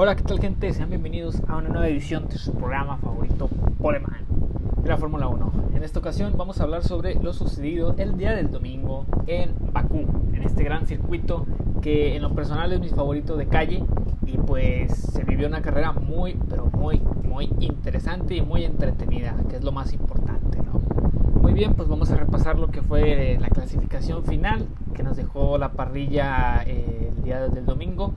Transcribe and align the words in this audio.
Hola, 0.00 0.14
¿qué 0.14 0.22
tal 0.22 0.38
gente? 0.38 0.72
Sean 0.72 0.90
bienvenidos 0.90 1.42
a 1.48 1.56
una 1.56 1.70
nueva 1.70 1.88
edición 1.88 2.28
de 2.28 2.38
su 2.38 2.52
programa 2.52 2.98
favorito, 2.98 3.48
Poleman, 3.80 4.26
de 4.80 4.88
la 4.88 4.96
Fórmula 4.96 5.26
1. 5.26 5.52
En 5.74 5.82
esta 5.82 5.98
ocasión 5.98 6.34
vamos 6.36 6.60
a 6.60 6.62
hablar 6.62 6.84
sobre 6.84 7.16
lo 7.16 7.32
sucedido 7.32 7.96
el 7.98 8.16
día 8.16 8.30
del 8.36 8.52
domingo 8.52 9.06
en 9.26 9.56
Bakú, 9.72 10.06
en 10.32 10.44
este 10.44 10.62
gran 10.62 10.86
circuito 10.86 11.46
que 11.82 12.14
en 12.14 12.22
lo 12.22 12.32
personal 12.32 12.72
es 12.72 12.78
mi 12.78 12.90
favorito 12.90 13.36
de 13.36 13.48
calle 13.48 13.82
y 14.24 14.38
pues 14.38 14.94
se 14.94 15.24
vivió 15.24 15.48
una 15.48 15.62
carrera 15.62 15.90
muy, 15.90 16.38
pero 16.48 16.66
muy, 16.66 17.00
muy 17.24 17.50
interesante 17.58 18.36
y 18.36 18.40
muy 18.40 18.64
entretenida, 18.64 19.34
que 19.50 19.56
es 19.56 19.64
lo 19.64 19.72
más 19.72 19.92
importante, 19.92 20.58
¿no? 20.62 20.80
Muy 21.42 21.54
bien, 21.54 21.74
pues 21.74 21.88
vamos 21.88 22.12
a 22.12 22.16
repasar 22.16 22.56
lo 22.56 22.68
que 22.68 22.82
fue 22.82 23.36
la 23.40 23.48
clasificación 23.48 24.22
final 24.22 24.64
que 24.94 25.02
nos 25.02 25.16
dejó 25.16 25.58
la 25.58 25.72
parrilla 25.72 26.62
eh, 26.64 27.10
el 27.16 27.24
día 27.24 27.48
del 27.48 27.66
domingo 27.66 28.14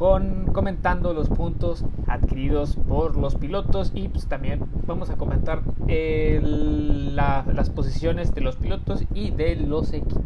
comentando 0.00 1.12
los 1.12 1.28
puntos 1.28 1.84
adquiridos 2.06 2.76
por 2.88 3.18
los 3.18 3.34
pilotos 3.34 3.92
y 3.94 4.08
pues 4.08 4.26
también 4.26 4.60
vamos 4.86 5.10
a 5.10 5.16
comentar 5.16 5.60
las 5.86 7.68
posiciones 7.68 8.34
de 8.34 8.40
los 8.40 8.56
pilotos 8.56 9.04
y 9.12 9.30
de 9.30 9.56
los 9.56 9.92
equipos. 9.92 10.22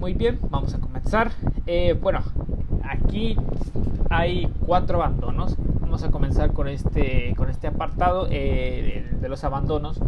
Muy 0.00 0.14
bien, 0.14 0.38
vamos 0.50 0.74
a 0.74 0.78
comenzar. 0.78 1.32
Eh, 1.66 1.92
bueno, 2.00 2.20
aquí 2.88 3.36
hay 4.08 4.48
cuatro 4.66 5.02
abandonos. 5.02 5.56
Vamos 5.80 6.02
a 6.02 6.10
comenzar 6.10 6.54
con 6.54 6.66
este, 6.66 7.34
con 7.36 7.50
este 7.50 7.66
apartado 7.66 8.28
eh, 8.30 9.06
de 9.20 9.28
los 9.28 9.44
abandonos. 9.44 10.00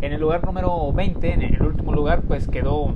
En 0.00 0.14
el 0.14 0.20
lugar 0.20 0.46
número 0.46 0.90
20, 0.94 1.30
en 1.34 1.42
el 1.42 1.62
último 1.62 1.92
lugar, 1.92 2.22
pues 2.22 2.48
quedó 2.48 2.94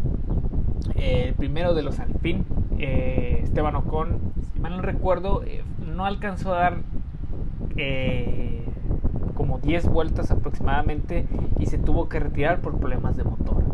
eh, 0.94 1.26
el 1.28 1.34
primero 1.34 1.74
de 1.74 1.82
los 1.82 2.00
Alpine, 2.00 2.44
Esteban 2.78 3.76
Ocon, 3.76 4.35
no 4.76 4.82
recuerdo, 4.82 5.42
eh, 5.44 5.62
no 5.86 6.04
alcanzó 6.04 6.54
a 6.54 6.58
dar 6.58 6.78
eh, 7.76 8.64
como 9.34 9.58
10 9.58 9.88
vueltas 9.88 10.30
aproximadamente 10.30 11.26
y 11.58 11.66
se 11.66 11.78
tuvo 11.78 12.08
que 12.08 12.20
retirar 12.20 12.60
por 12.60 12.78
problemas 12.78 13.16
de 13.16 13.24
motor. 13.24 13.64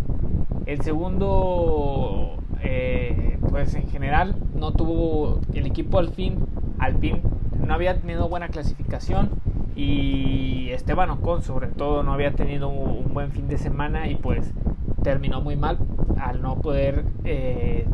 El 0.67 0.81
segundo, 0.83 2.37
eh, 2.63 3.39
pues 3.51 3.75
en 3.75 3.89
general, 3.89 4.37
no 4.55 4.73
tuvo 4.73 5.41
el 5.55 5.67
equipo 5.67 5.99
al 5.99 6.11
fin, 6.11 6.47
al 6.79 6.97
fin, 6.99 7.21
no 7.65 7.75
había 7.75 8.01
tenido 8.01 8.29
buena 8.29 8.49
clasificación 8.49 9.31
y 9.75 10.71
Esteban 10.71 11.11
Ocon 11.11 11.43
sobre 11.43 11.69
todo 11.69 12.03
no 12.03 12.13
había 12.13 12.33
tenido 12.33 12.69
un 12.69 13.13
buen 13.15 13.31
fin 13.31 13.49
de 13.49 13.57
semana 13.57 14.09
y 14.09 14.17
pues 14.17 14.53
terminó 15.03 15.41
muy 15.41 15.57
mal 15.57 15.79
al 16.21 16.43
no 16.43 16.57
poder 16.61 17.05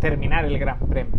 terminar 0.01 0.45
el 0.45 0.59
Gran 0.59 0.79
Premio. 0.81 1.18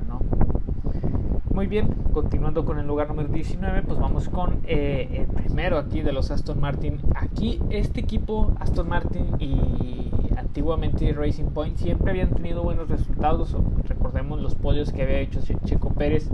Muy 1.59 1.67
bien, 1.67 1.89
continuando 2.13 2.63
con 2.63 2.79
el 2.79 2.87
lugar 2.87 3.09
número 3.09 3.27
19, 3.27 3.81
pues 3.81 3.99
vamos 3.99 4.29
con 4.29 4.61
eh, 4.63 5.09
el 5.11 5.25
primero 5.25 5.77
aquí 5.77 5.99
de 5.99 6.13
los 6.13 6.31
Aston 6.31 6.57
Martin. 6.57 7.01
Aquí 7.15 7.59
este 7.69 7.99
equipo, 7.99 8.53
Aston 8.61 8.87
Martin 8.87 9.25
y 9.39 10.09
antiguamente 10.37 11.11
Racing 11.11 11.49
Point, 11.53 11.75
siempre 11.75 12.11
habían 12.11 12.29
tenido 12.29 12.63
buenos 12.63 12.87
resultados. 12.87 13.57
Recordemos 13.89 14.39
los 14.39 14.55
podios 14.55 14.93
que 14.93 15.03
había 15.03 15.19
hecho 15.19 15.41
Checo 15.65 15.89
Pérez 15.89 16.29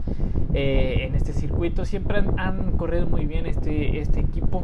eh, 0.54 1.08
en 1.08 1.16
este 1.16 1.34
circuito. 1.34 1.86
Siempre 1.86 2.20
han, 2.20 2.40
han, 2.40 2.78
corrido 2.78 3.08
muy 3.08 3.26
bien 3.26 3.48
este, 3.48 3.98
este 4.00 4.20
equipo. 4.20 4.62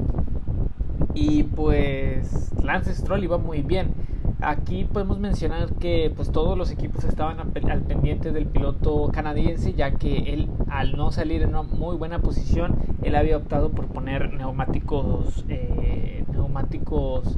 Y 1.15 1.41
pues 1.41 2.51
Lance 2.63 2.93
Stroll 2.93 3.23
iba 3.23 3.39
muy 3.39 3.63
bien. 3.63 3.95
Aquí 4.41 4.85
podemos 4.85 5.19
mencionar 5.19 5.73
que 5.75 6.11
pues 6.15 6.31
todos 6.31 6.57
los 6.57 6.71
equipos 6.71 7.03
estaban 7.03 7.39
al 7.39 7.81
pendiente 7.83 8.31
del 8.31 8.47
piloto 8.47 9.09
canadiense 9.13 9.73
ya 9.73 9.91
que 9.91 10.33
él 10.33 10.49
al 10.67 10.97
no 10.97 11.11
salir 11.11 11.43
en 11.43 11.49
una 11.49 11.61
muy 11.61 11.95
buena 11.95 12.19
posición 12.19 12.75
él 13.03 13.15
había 13.15 13.37
optado 13.37 13.69
por 13.69 13.87
poner 13.87 14.33
neumáticos 14.33 15.45
eh, 15.47 16.25
neumáticos 16.31 17.37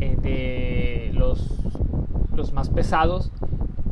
eh, 0.00 0.16
de 0.20 1.10
los, 1.14 1.58
los 2.34 2.52
más 2.52 2.68
pesados. 2.70 3.30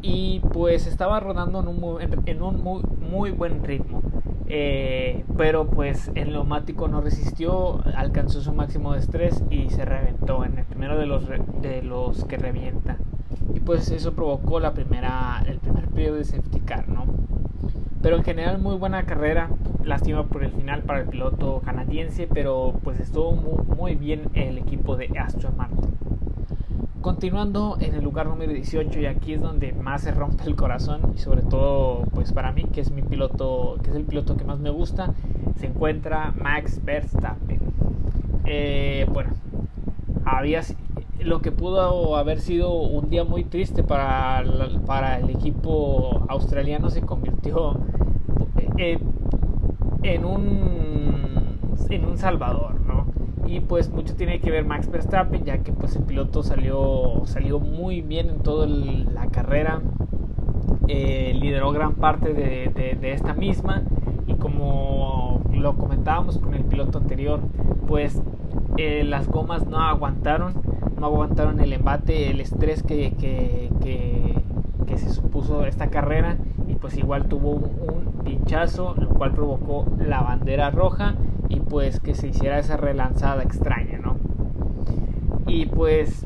Y 0.00 0.40
pues 0.52 0.86
estaba 0.86 1.20
rodando 1.20 1.60
en 1.60 1.68
un, 1.68 2.00
en 2.26 2.42
un 2.42 2.62
muy, 2.62 2.82
muy 3.08 3.30
buen 3.30 3.62
ritmo 3.62 4.01
eh, 4.54 5.24
pero 5.38 5.66
pues 5.66 6.10
el 6.14 6.32
neumático 6.32 6.86
no 6.86 7.00
resistió, 7.00 7.80
alcanzó 7.96 8.42
su 8.42 8.52
máximo 8.52 8.92
de 8.92 8.98
estrés 8.98 9.42
y 9.48 9.70
se 9.70 9.86
reventó 9.86 10.44
en 10.44 10.58
el 10.58 10.66
primero 10.66 10.98
de 10.98 11.06
los, 11.06 11.26
de 11.26 11.80
los 11.80 12.26
que 12.26 12.36
revienta. 12.36 12.98
Y 13.54 13.60
pues 13.60 13.90
eso 13.90 14.12
provocó 14.12 14.60
la 14.60 14.74
primera, 14.74 15.42
el 15.46 15.58
primer 15.58 15.86
periodo 15.88 16.16
de 16.16 16.24
safety 16.24 16.60
car, 16.60 16.86
¿no? 16.86 17.06
Pero 18.02 18.16
en 18.16 18.24
general 18.24 18.58
muy 18.58 18.76
buena 18.76 19.04
carrera, 19.04 19.48
lástima 19.84 20.26
por 20.26 20.44
el 20.44 20.52
final 20.52 20.82
para 20.82 21.00
el 21.00 21.08
piloto 21.08 21.62
canadiense, 21.64 22.28
pero 22.30 22.74
pues 22.84 23.00
estuvo 23.00 23.32
muy 23.32 23.94
bien 23.94 24.28
el 24.34 24.58
equipo 24.58 24.98
de 24.98 25.08
Aston 25.18 25.56
Martin. 25.56 26.01
Continuando 27.02 27.78
en 27.80 27.96
el 27.96 28.04
lugar 28.04 28.28
número 28.28 28.52
18 28.52 29.00
y 29.00 29.06
aquí 29.06 29.32
es 29.32 29.40
donde 29.40 29.72
más 29.72 30.02
se 30.02 30.12
rompe 30.12 30.44
el 30.44 30.54
corazón 30.54 31.00
y 31.16 31.18
sobre 31.18 31.42
todo 31.42 32.04
pues 32.14 32.32
para 32.32 32.52
mí 32.52 32.62
que 32.72 32.80
es 32.80 32.92
mi 32.92 33.02
piloto 33.02 33.76
que 33.82 33.90
es 33.90 33.96
el 33.96 34.04
piloto 34.04 34.36
que 34.36 34.44
más 34.44 34.60
me 34.60 34.70
gusta 34.70 35.12
se 35.58 35.66
encuentra 35.66 36.32
Max 36.40 36.80
Verstappen. 36.84 37.58
Eh, 38.44 39.04
bueno, 39.12 39.30
había 40.24 40.60
lo 41.18 41.42
que 41.42 41.50
pudo 41.50 42.16
haber 42.16 42.40
sido 42.40 42.72
un 42.72 43.10
día 43.10 43.24
muy 43.24 43.42
triste 43.42 43.82
para, 43.82 44.44
para 44.86 45.18
el 45.18 45.30
equipo 45.30 46.24
australiano 46.28 46.88
se 46.88 47.00
convirtió 47.00 47.80
eh, 48.78 49.00
en 50.04 50.24
un 50.24 51.58
en 51.90 52.04
un 52.04 52.16
salvador. 52.16 52.81
Y 53.52 53.60
pues 53.60 53.90
mucho 53.90 54.14
tiene 54.14 54.40
que 54.40 54.50
ver 54.50 54.64
Max 54.64 54.90
Verstappen 54.90 55.44
ya 55.44 55.58
que 55.58 55.72
pues 55.72 55.94
el 55.94 56.04
piloto 56.04 56.42
salió 56.42 57.22
salió 57.26 57.60
muy 57.60 58.00
bien 58.00 58.30
en 58.30 58.38
toda 58.38 58.66
la 58.66 59.26
carrera 59.26 59.82
eh, 60.88 61.36
lideró 61.38 61.70
gran 61.70 61.96
parte 61.96 62.32
de, 62.32 63.12
esta 63.12 63.34
misma 63.34 63.82
y 64.26 64.34
como 64.36 65.42
lo 65.52 65.76
comentábamos 65.76 66.38
con 66.38 66.54
el 66.54 66.64
piloto 66.64 66.96
anterior 66.96 67.40
pues 67.86 68.22
eh, 68.78 69.04
las 69.04 69.28
gomas 69.28 69.66
no 69.66 69.80
aguantaron 69.80 70.54
no 70.98 71.06
aguantaron 71.06 71.60
el 71.60 71.74
embate 71.74 72.30
el 72.30 72.40
estrés 72.40 72.82
que, 72.82 73.12
que, 73.18 74.40
se 74.96 75.08
supuso 75.08 75.64
esta 75.64 75.88
carrera 75.88 76.36
y 76.68 76.74
pues 76.74 76.98
igual 76.98 77.24
tuvo 77.24 77.52
un, 77.52 77.64
un 77.64 78.24
pinchazo 78.24 78.94
lo 78.98 79.08
cual 79.08 79.32
provocó 79.32 79.86
la 79.98 80.20
bandera 80.20 80.70
roja 80.70 81.14
y 81.52 81.60
pues 81.60 82.00
que 82.00 82.14
se 82.14 82.28
hiciera 82.28 82.58
esa 82.58 82.76
relanzada 82.76 83.42
extraña, 83.42 83.98
¿no? 83.98 84.16
Y 85.46 85.66
pues 85.66 86.24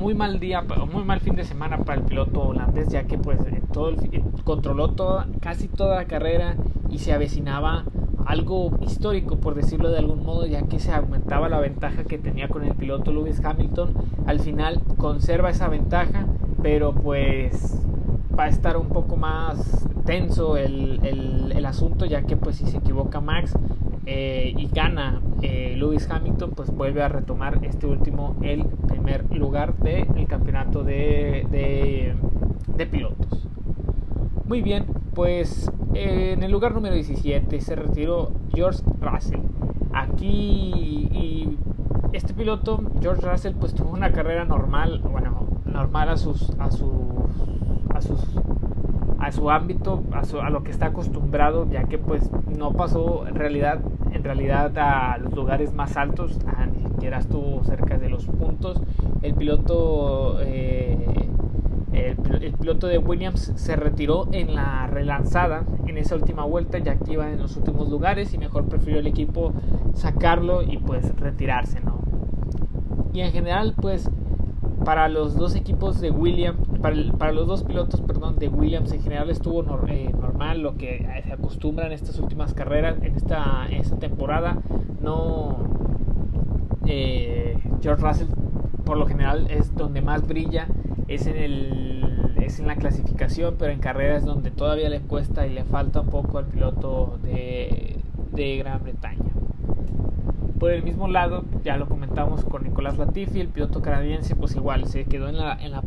muy 0.00 0.14
mal 0.14 0.38
día, 0.38 0.62
muy 0.92 1.02
mal 1.02 1.20
fin 1.20 1.34
de 1.34 1.44
semana 1.44 1.78
para 1.78 2.00
el 2.00 2.06
piloto 2.06 2.42
holandés, 2.42 2.88
ya 2.88 3.04
que 3.04 3.16
pues 3.16 3.38
todo 3.72 3.88
el, 3.88 3.96
controló 4.44 4.90
toda, 4.90 5.26
casi 5.40 5.68
toda 5.68 5.96
la 5.96 6.04
carrera 6.04 6.56
y 6.90 6.98
se 6.98 7.12
avecinaba 7.12 7.84
algo 8.26 8.70
histórico, 8.82 9.36
por 9.36 9.54
decirlo 9.54 9.90
de 9.90 9.98
algún 9.98 10.22
modo, 10.22 10.46
ya 10.46 10.62
que 10.62 10.78
se 10.78 10.92
aumentaba 10.92 11.48
la 11.48 11.60
ventaja 11.60 12.04
que 12.04 12.18
tenía 12.18 12.48
con 12.48 12.64
el 12.64 12.74
piloto 12.74 13.12
Lewis 13.12 13.42
Hamilton. 13.42 13.94
Al 14.26 14.40
final 14.40 14.80
conserva 14.98 15.50
esa 15.50 15.68
ventaja, 15.68 16.26
pero 16.62 16.92
pues 16.92 17.80
va 18.38 18.44
a 18.44 18.48
estar 18.48 18.76
un 18.76 18.88
poco 18.88 19.16
más 19.16 19.86
tenso 20.04 20.56
el, 20.56 21.00
el, 21.02 21.64
asunto, 21.66 22.04
ya 22.04 22.22
que 22.22 22.36
pues 22.36 22.56
si 22.56 22.66
se 22.66 22.76
equivoca 22.76 23.20
Max, 23.20 23.56
eh, 24.06 24.52
y 24.56 24.68
gana 24.68 25.22
eh, 25.40 25.74
Lewis 25.76 26.08
Hamilton, 26.10 26.50
pues 26.50 26.70
vuelve 26.70 27.02
a 27.02 27.08
retomar 27.08 27.60
este 27.64 27.86
último 27.86 28.36
el 28.42 28.64
primer 28.64 29.24
lugar 29.34 29.74
del 29.76 30.26
campeonato 30.26 30.84
de, 30.84 31.46
de, 32.76 32.86
pilotos. 32.86 33.48
Muy 34.44 34.60
bien, 34.60 34.84
pues 35.14 35.70
en 35.94 36.42
el 36.42 36.52
lugar 36.52 36.74
número 36.74 36.94
17 36.94 37.60
se 37.60 37.74
retiró 37.74 38.30
George 38.54 38.82
Russell. 39.00 39.40
Aquí 39.94 41.08
y 41.12 41.56
este 42.12 42.34
piloto, 42.34 42.80
George 43.00 43.26
Russell, 43.26 43.54
pues 43.54 43.74
tuvo 43.74 43.90
una 43.90 44.12
carrera 44.12 44.44
normal, 44.44 45.00
bueno, 45.10 45.46
normal 45.64 46.10
a 46.10 46.16
sus, 46.16 46.50
a 46.58 46.70
sus, 46.70 46.92
a 47.88 48.00
sus 48.02 48.20
a 49.24 49.32
su 49.32 49.50
ámbito, 49.50 50.02
a, 50.12 50.50
lo 50.50 50.62
que 50.62 50.70
está 50.70 50.86
acostumbrado, 50.86 51.66
ya 51.70 51.84
que 51.84 51.96
pues 51.96 52.30
no 52.46 52.72
pasó 52.72 53.26
en 53.26 53.34
realidad, 53.34 53.80
en 54.12 54.22
realidad 54.22 54.76
a 54.76 55.16
los 55.16 55.32
lugares 55.32 55.72
más 55.72 55.96
altos, 55.96 56.38
ni 56.76 56.86
siquiera 56.90 57.18
estuvo 57.18 57.64
cerca 57.64 57.96
de 57.96 58.10
los 58.10 58.26
puntos. 58.26 58.82
El 59.22 59.34
piloto, 59.34 60.38
eh, 60.42 60.98
el, 61.92 62.52
piloto 62.52 62.86
de 62.86 62.98
Williams 62.98 63.52
se 63.56 63.76
retiró 63.76 64.28
en 64.32 64.54
la 64.54 64.86
relanzada 64.88 65.64
en 65.86 65.96
esa 65.96 66.16
última 66.16 66.44
vuelta, 66.44 66.76
ya 66.76 66.96
que 66.96 67.14
iba 67.14 67.30
en 67.30 67.40
los 67.40 67.56
últimos 67.56 67.88
lugares 67.88 68.34
y 68.34 68.38
mejor 68.38 68.68
prefirió 68.68 68.98
el 68.98 69.06
equipo 69.06 69.54
sacarlo 69.94 70.62
y 70.62 70.76
pues 70.76 71.16
retirarse, 71.16 71.80
¿no? 71.80 71.98
Y 73.14 73.20
en 73.22 73.32
general 73.32 73.74
pues 73.80 74.10
para 74.84 75.08
los 75.08 75.34
dos 75.34 75.54
equipos 75.54 76.02
de 76.02 76.10
Williams 76.10 76.58
para, 76.84 77.32
los 77.32 77.46
dos 77.46 77.62
pilotos 77.62 78.02
perdón, 78.02 78.38
de 78.38 78.48
Williams 78.48 78.92
en 78.92 79.02
general 79.02 79.30
estuvo 79.30 79.62
normal, 79.62 80.60
lo 80.60 80.76
que 80.76 81.06
se 81.24 81.32
acostumbra 81.32 81.86
en 81.86 81.92
estas 81.92 82.18
últimas 82.18 82.52
carreras, 82.52 82.96
en 83.00 83.16
esta, 83.16 83.66
temporada. 83.98 84.58
No, 85.00 85.56
George 87.80 88.02
Russell 88.02 88.28
por 88.84 88.98
lo 88.98 89.06
general 89.06 89.46
es 89.50 89.74
donde 89.74 90.02
más 90.02 90.26
brilla, 90.26 90.66
es 91.08 91.26
en, 91.26 91.36
el, 91.36 92.34
es 92.42 92.60
en 92.60 92.66
la 92.66 92.76
clasificación, 92.76 93.54
pero 93.58 93.72
en 93.72 93.78
carreras 93.78 94.26
donde 94.26 94.50
todavía 94.50 94.90
le 94.90 95.00
cuesta 95.00 95.46
y 95.46 95.54
le 95.54 95.64
falta 95.64 96.00
un 96.00 96.08
poco 96.08 96.36
al 96.36 96.44
piloto 96.44 97.18
de, 97.22 97.96
de 98.32 98.58
Gran 98.58 98.82
Bretaña. 98.82 99.23
Por 100.64 100.72
el 100.72 100.82
mismo 100.82 101.08
lado, 101.08 101.44
ya 101.62 101.76
lo 101.76 101.86
comentamos 101.86 102.42
con 102.42 102.62
Nicolás 102.64 102.96
Latifi, 102.96 103.38
el 103.38 103.48
piloto 103.48 103.82
canadiense, 103.82 104.34
pues 104.34 104.56
igual 104.56 104.86
se 104.86 105.04
quedó 105.04 105.28
en, 105.28 105.36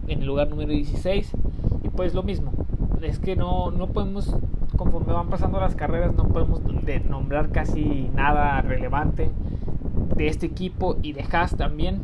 el 0.08 0.24
lugar 0.24 0.50
número 0.50 0.72
16 0.72 1.32
y 1.82 1.90
pues 1.90 2.14
lo 2.14 2.22
mismo, 2.22 2.52
es 3.02 3.18
que 3.18 3.36
no, 3.36 3.72
no 3.72 3.88
podemos, 3.88 4.38
conforme 4.76 5.14
van 5.14 5.30
pasando 5.30 5.60
las 5.60 5.74
carreras, 5.74 6.14
no 6.14 6.26
podemos 6.26 6.62
de 6.86 7.00
nombrar 7.00 7.50
casi 7.50 8.12
nada 8.14 8.62
relevante 8.62 9.32
de 10.16 10.28
este 10.28 10.46
equipo 10.46 10.96
y 11.02 11.14
de 11.14 11.26
Haas 11.32 11.58
también. 11.58 12.04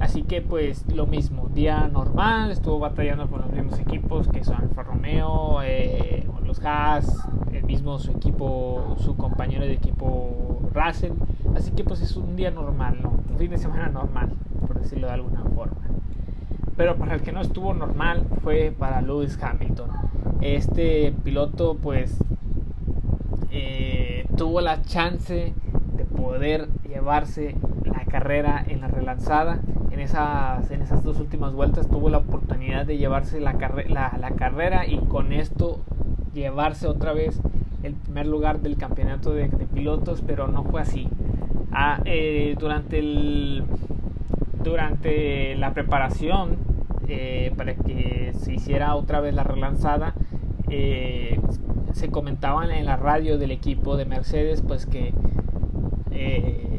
Así 0.00 0.22
que 0.22 0.40
pues 0.40 0.90
lo 0.90 1.06
mismo, 1.06 1.50
día 1.52 1.88
normal, 1.88 2.50
estuvo 2.52 2.78
batallando 2.78 3.26
con 3.26 3.42
los 3.42 3.52
mismos 3.52 3.78
equipos 3.80 4.28
que 4.28 4.44
son 4.44 4.56
Alfa 4.62 4.82
Romeo, 4.82 5.60
eh, 5.62 6.26
los 6.46 6.64
Haas, 6.64 7.28
el 7.52 7.64
mismo 7.64 7.98
su 7.98 8.12
equipo, 8.12 8.96
su 8.96 9.14
compañero 9.14 9.66
de 9.66 9.74
equipo 9.74 10.62
Russell. 10.72 11.12
Así 11.58 11.72
que 11.72 11.82
pues 11.82 12.00
es 12.00 12.16
un 12.16 12.36
día 12.36 12.52
normal, 12.52 12.98
¿no? 13.02 13.10
Un 13.10 13.36
fin 13.36 13.50
de 13.50 13.58
semana 13.58 13.88
normal, 13.88 14.30
por 14.64 14.80
decirlo 14.80 15.08
de 15.08 15.14
alguna 15.14 15.42
forma. 15.42 15.76
Pero 16.76 16.94
para 16.94 17.16
el 17.16 17.22
que 17.22 17.32
no 17.32 17.40
estuvo 17.40 17.74
normal 17.74 18.24
fue 18.44 18.72
para 18.78 19.02
Lewis 19.02 19.36
Hamilton. 19.42 19.90
Este 20.40 21.12
piloto 21.24 21.76
pues 21.76 22.16
eh, 23.50 24.24
tuvo 24.36 24.60
la 24.60 24.82
chance 24.82 25.52
de 25.96 26.04
poder 26.04 26.68
llevarse 26.88 27.56
la 27.84 28.04
carrera 28.04 28.64
en 28.64 28.80
la 28.80 28.86
relanzada. 28.86 29.58
En 29.90 29.98
esas, 29.98 30.70
en 30.70 30.82
esas 30.82 31.02
dos 31.02 31.18
últimas 31.18 31.54
vueltas 31.54 31.88
tuvo 31.88 32.08
la 32.08 32.18
oportunidad 32.18 32.86
de 32.86 32.98
llevarse 32.98 33.40
la, 33.40 33.58
carrera 33.58 34.86
y 34.86 34.98
con 34.98 35.32
esto 35.32 35.80
llevarse 36.34 36.86
otra 36.86 37.12
vez 37.12 37.40
el 37.82 37.94
primer 37.94 38.26
lugar 38.26 38.60
del 38.60 38.76
campeonato 38.76 39.32
de, 39.32 39.48
pilotos, 39.74 40.22
pero 40.24 40.46
no 40.46 40.62
fue 40.62 40.80
así. 40.80 41.08
Ah, 41.72 42.00
eh, 42.04 42.56
durante, 42.58 42.98
el, 42.98 43.62
durante 44.64 45.54
la 45.56 45.74
preparación 45.74 46.56
eh, 47.08 47.52
para 47.56 47.74
que 47.74 48.32
se 48.38 48.54
hiciera 48.54 48.94
otra 48.94 49.20
vez 49.20 49.34
la 49.34 49.44
relanzada, 49.44 50.14
eh, 50.70 51.40
se 51.92 52.10
comentaban 52.10 52.70
en 52.70 52.84
la 52.84 52.96
radio 52.96 53.38
del 53.38 53.50
equipo 53.50 53.96
de 53.96 54.04
Mercedes 54.04 54.62
pues 54.62 54.86
que 54.86 55.14
eh, 56.10 56.78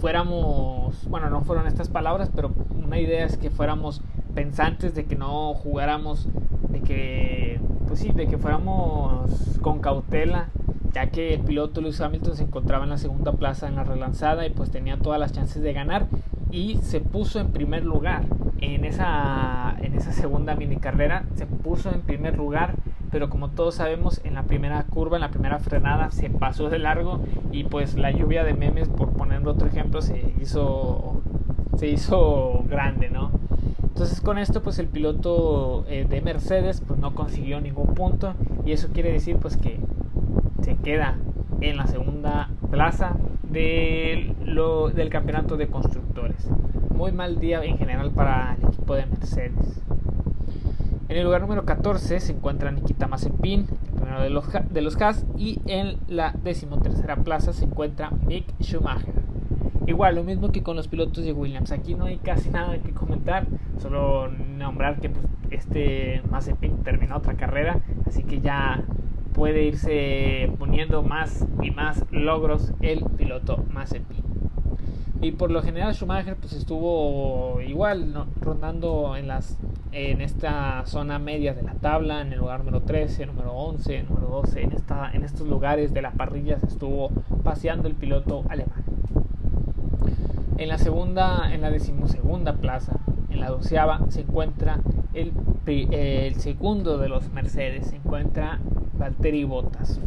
fuéramos, 0.00 1.06
bueno, 1.08 1.30
no 1.30 1.42
fueron 1.42 1.66
estas 1.66 1.88
palabras, 1.88 2.30
pero 2.34 2.52
una 2.82 2.98
idea 2.98 3.24
es 3.24 3.36
que 3.36 3.50
fuéramos 3.50 4.00
pensantes 4.34 4.94
de 4.94 5.04
que 5.04 5.16
no 5.16 5.54
jugáramos, 5.54 6.28
de 6.70 6.80
que, 6.80 7.60
pues 7.86 8.00
sí, 8.00 8.10
de 8.12 8.26
que 8.26 8.38
fuéramos 8.38 9.58
con 9.60 9.80
cautela, 9.80 10.48
ya 10.92 11.10
que 11.10 11.34
el 11.34 11.40
piloto 11.40 11.80
Lewis 11.80 12.00
Hamilton 12.00 12.36
se 12.36 12.44
encontraba 12.44 12.84
en 12.84 12.90
la 12.90 12.98
segunda 12.98 13.32
plaza 13.32 13.68
en 13.68 13.76
la 13.76 13.84
relanzada 13.84 14.46
y 14.46 14.50
pues 14.50 14.70
tenía 14.70 14.98
todas 14.98 15.20
las 15.20 15.32
chances 15.32 15.62
de 15.62 15.72
ganar 15.72 16.06
y 16.50 16.78
se 16.82 17.00
puso 17.00 17.40
en 17.40 17.52
primer 17.52 17.84
lugar 17.84 18.24
en 18.60 18.84
esa, 18.84 19.76
en 19.80 19.94
esa 19.94 20.12
segunda 20.12 20.54
mini 20.54 20.76
carrera, 20.76 21.24
se 21.34 21.46
puso 21.46 21.90
en 21.90 22.00
primer 22.00 22.36
lugar 22.36 22.74
pero 23.10 23.30
como 23.30 23.50
todos 23.50 23.76
sabemos 23.76 24.20
en 24.24 24.34
la 24.34 24.42
primera 24.42 24.82
curva, 24.84 25.16
en 25.16 25.22
la 25.22 25.30
primera 25.30 25.58
frenada 25.58 26.10
se 26.10 26.30
pasó 26.30 26.68
de 26.68 26.78
largo 26.78 27.20
y 27.52 27.64
pues 27.64 27.96
la 27.96 28.10
lluvia 28.10 28.44
de 28.44 28.54
memes, 28.54 28.88
por 28.88 29.10
poner 29.10 29.46
otro 29.46 29.66
ejemplo, 29.66 30.02
se 30.02 30.34
hizo, 30.40 31.22
se 31.76 31.88
hizo 31.88 32.64
grande, 32.68 33.08
¿no? 33.08 33.30
Entonces 33.82 34.20
con 34.20 34.38
esto 34.38 34.62
pues 34.62 34.78
el 34.78 34.86
piloto 34.86 35.84
eh, 35.88 36.06
de 36.08 36.20
Mercedes 36.20 36.82
pues 36.86 37.00
no 37.00 37.14
consiguió 37.14 37.60
ningún 37.60 37.94
punto 37.94 38.34
y 38.64 38.72
eso 38.72 38.88
quiere 38.92 39.12
decir 39.12 39.36
pues 39.36 39.56
que 39.56 39.80
se 40.62 40.76
queda 40.76 41.16
en 41.60 41.76
la 41.76 41.86
segunda 41.86 42.50
plaza 42.70 43.16
del, 43.42 44.34
lo, 44.44 44.90
del 44.90 45.08
campeonato 45.10 45.56
de 45.56 45.68
constructores. 45.68 46.48
Muy 46.94 47.12
mal 47.12 47.38
día 47.38 47.62
en 47.64 47.78
general 47.78 48.10
para 48.10 48.56
el 48.60 48.68
equipo 48.68 48.94
de 48.94 49.06
Mercedes. 49.06 49.82
En 51.08 51.16
el 51.16 51.24
lugar 51.24 51.40
número 51.40 51.64
14 51.64 52.20
se 52.20 52.32
encuentra 52.32 52.70
Nikita 52.70 53.08
Mazepin, 53.08 53.66
el 53.86 54.00
primero 54.00 54.22
de 54.22 54.30
los, 54.30 54.44
de 54.70 54.82
los 54.82 54.96
y 55.36 55.60
en 55.66 55.96
la 56.06 56.34
decimotercera 56.42 57.16
plaza 57.16 57.52
se 57.54 57.64
encuentra 57.64 58.10
Mick 58.10 58.44
Schumacher. 58.60 59.14
Igual, 59.86 60.16
lo 60.16 60.22
mismo 60.22 60.52
que 60.52 60.62
con 60.62 60.76
los 60.76 60.86
pilotos 60.86 61.24
de 61.24 61.32
Williams. 61.32 61.72
Aquí 61.72 61.94
no 61.94 62.04
hay 62.04 62.18
casi 62.18 62.50
nada 62.50 62.76
que 62.76 62.92
comentar, 62.92 63.46
solo 63.78 64.28
nombrar 64.28 65.00
que 65.00 65.08
pues, 65.08 65.24
este 65.50 66.20
Mazepin 66.30 66.82
terminó 66.82 67.16
otra 67.16 67.34
carrera, 67.34 67.80
así 68.06 68.22
que 68.22 68.42
ya 68.42 68.84
puede 69.32 69.64
irse 69.64 70.50
poniendo 70.58 71.02
más 71.02 71.46
y 71.62 71.70
más 71.70 72.04
logros 72.10 72.72
el 72.80 73.04
piloto 73.16 73.64
Mazepin. 73.70 74.24
Y 75.20 75.32
por 75.32 75.50
lo 75.50 75.62
general 75.62 75.94
Schumacher 75.94 76.36
pues 76.36 76.52
estuvo 76.52 77.60
igual 77.60 78.26
rondando 78.40 79.16
en 79.16 79.26
las 79.26 79.58
en 79.92 80.20
esta 80.20 80.84
zona 80.86 81.18
media 81.18 81.54
de 81.54 81.62
la 81.62 81.74
tabla, 81.74 82.20
en 82.20 82.32
el 82.32 82.38
lugar 82.38 82.60
número 82.60 82.82
13, 82.82 83.26
número 83.26 83.52
11, 83.52 84.02
número 84.04 84.28
12, 84.28 84.62
en, 84.62 84.72
esta, 84.72 85.10
en 85.12 85.24
estos 85.24 85.46
lugares 85.46 85.94
de 85.94 86.02
la 86.02 86.12
parrilla 86.12 86.58
se 86.58 86.66
estuvo 86.66 87.10
paseando 87.42 87.88
el 87.88 87.94
piloto 87.94 88.44
alemán. 88.48 88.84
En 90.58 90.68
la 90.68 90.78
segunda, 90.78 91.52
en 91.52 91.62
la 91.62 91.70
decimosegunda 91.70 92.54
plaza, 92.54 92.98
en 93.30 93.40
la 93.40 93.48
doceava, 93.48 94.00
se 94.10 94.22
encuentra 94.22 94.80
el, 95.14 95.32
el 95.66 96.34
segundo 96.34 96.98
de 96.98 97.08
los 97.08 97.32
Mercedes, 97.32 97.86
se 97.88 97.96
encuentra 97.96 98.60
Valtteri 98.98 99.44
Bottas. 99.44 100.00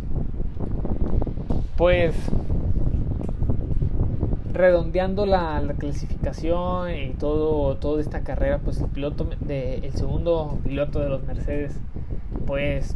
Pues 1.78 2.16
redondeando 4.54 5.26
la, 5.26 5.62
clasificación 5.80 6.94
y 6.94 7.10
todo 7.14 7.78
toda 7.78 8.02
esta 8.02 8.22
carrera 8.22 8.60
pues 8.60 8.82
el 8.82 8.90
piloto 8.90 9.28
de, 9.40 9.76
el 9.76 9.94
segundo 9.94 10.60
piloto 10.64 11.00
de 11.00 11.10
los 11.10 11.24
Mercedes 11.24 11.80
pues 12.46 12.96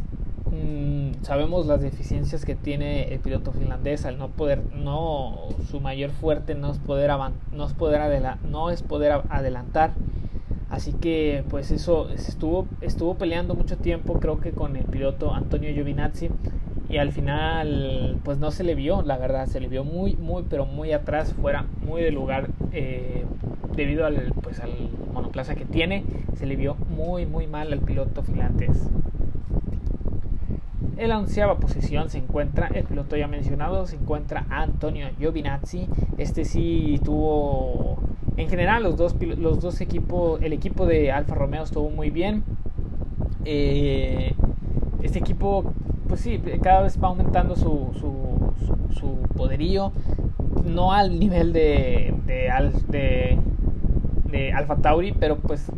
mm, 0.50 1.22
sabemos 1.22 1.66
las 1.66 1.80
deficiencias 1.80 2.44
que 2.44 2.54
tiene 2.54 3.12
el 3.12 3.20
piloto 3.20 3.52
finlandés 3.52 4.04
al 4.04 4.18
no 4.18 4.28
poder 4.28 4.62
no 4.74 5.48
su 5.70 5.80
mayor 5.80 6.10
fuerte 6.10 6.54
no 6.54 6.70
es 6.70 6.78
poder 6.78 7.10
no 7.52 7.66
es 7.66 7.72
poder 7.72 8.36
no 8.48 8.70
es 8.70 8.82
poder 8.82 9.22
adelantar 9.30 9.92
así 10.76 10.92
que 10.92 11.42
pues 11.48 11.70
eso 11.70 12.10
estuvo 12.10 12.66
estuvo 12.80 13.14
peleando 13.14 13.54
mucho 13.54 13.76
tiempo 13.76 14.20
creo 14.20 14.40
que 14.40 14.52
con 14.52 14.76
el 14.76 14.84
piloto 14.84 15.34
Antonio 15.34 15.72
Giovinazzi 15.72 16.30
y 16.88 16.98
al 16.98 17.12
final 17.12 18.18
pues 18.22 18.38
no 18.38 18.50
se 18.50 18.62
le 18.62 18.74
vio, 18.74 19.02
la 19.02 19.18
verdad, 19.18 19.46
se 19.46 19.60
le 19.60 19.68
vio 19.68 19.84
muy, 19.84 20.14
muy, 20.16 20.44
pero 20.48 20.66
muy 20.66 20.92
atrás, 20.92 21.32
fuera 21.32 21.66
muy 21.84 22.02
de 22.02 22.12
lugar 22.12 22.48
eh, 22.72 23.24
debido 23.74 24.06
al, 24.06 24.32
pues, 24.42 24.60
al 24.60 24.70
monoplaza 25.12 25.54
que 25.54 25.64
tiene, 25.64 26.04
se 26.36 26.46
le 26.46 26.56
vio 26.56 26.76
muy, 26.96 27.26
muy 27.26 27.46
mal 27.46 27.72
al 27.72 27.80
piloto 27.80 28.22
finlandés. 28.22 28.88
En 30.96 31.08
la 31.10 31.18
onceava 31.18 31.58
posición 31.58 32.08
se 32.08 32.18
encuentra 32.18 32.68
el 32.68 32.84
piloto 32.84 33.16
ya 33.16 33.26
mencionado, 33.26 33.86
se 33.86 33.96
encuentra 33.96 34.46
Antonio 34.48 35.08
Giovinazzi. 35.18 35.88
Este 36.16 36.46
sí 36.46 37.00
tuvo, 37.04 37.98
en 38.36 38.48
general 38.48 38.82
los 38.82 38.96
dos, 38.96 39.16
los 39.20 39.60
dos 39.60 39.80
equipos, 39.80 40.40
el 40.42 40.52
equipo 40.52 40.86
de 40.86 41.12
Alfa 41.12 41.34
Romeo 41.34 41.62
estuvo 41.64 41.90
muy 41.90 42.10
bien. 42.10 42.44
Eh, 43.44 44.34
este 45.02 45.18
equipo 45.18 45.72
pues 46.08 46.20
sí, 46.20 46.40
cada 46.62 46.82
vez 46.82 47.02
va 47.02 47.08
aumentando 47.08 47.56
su, 47.56 47.90
su, 48.92 49.16
poderío, 49.36 49.92
no 50.64 50.92
al 50.92 51.18
nivel 51.18 51.52
de, 51.52 52.14
de, 52.28 52.50
Alfa 54.52 54.76
Tauri, 54.76 55.12
pero 55.12 55.36
pues 55.36 55.70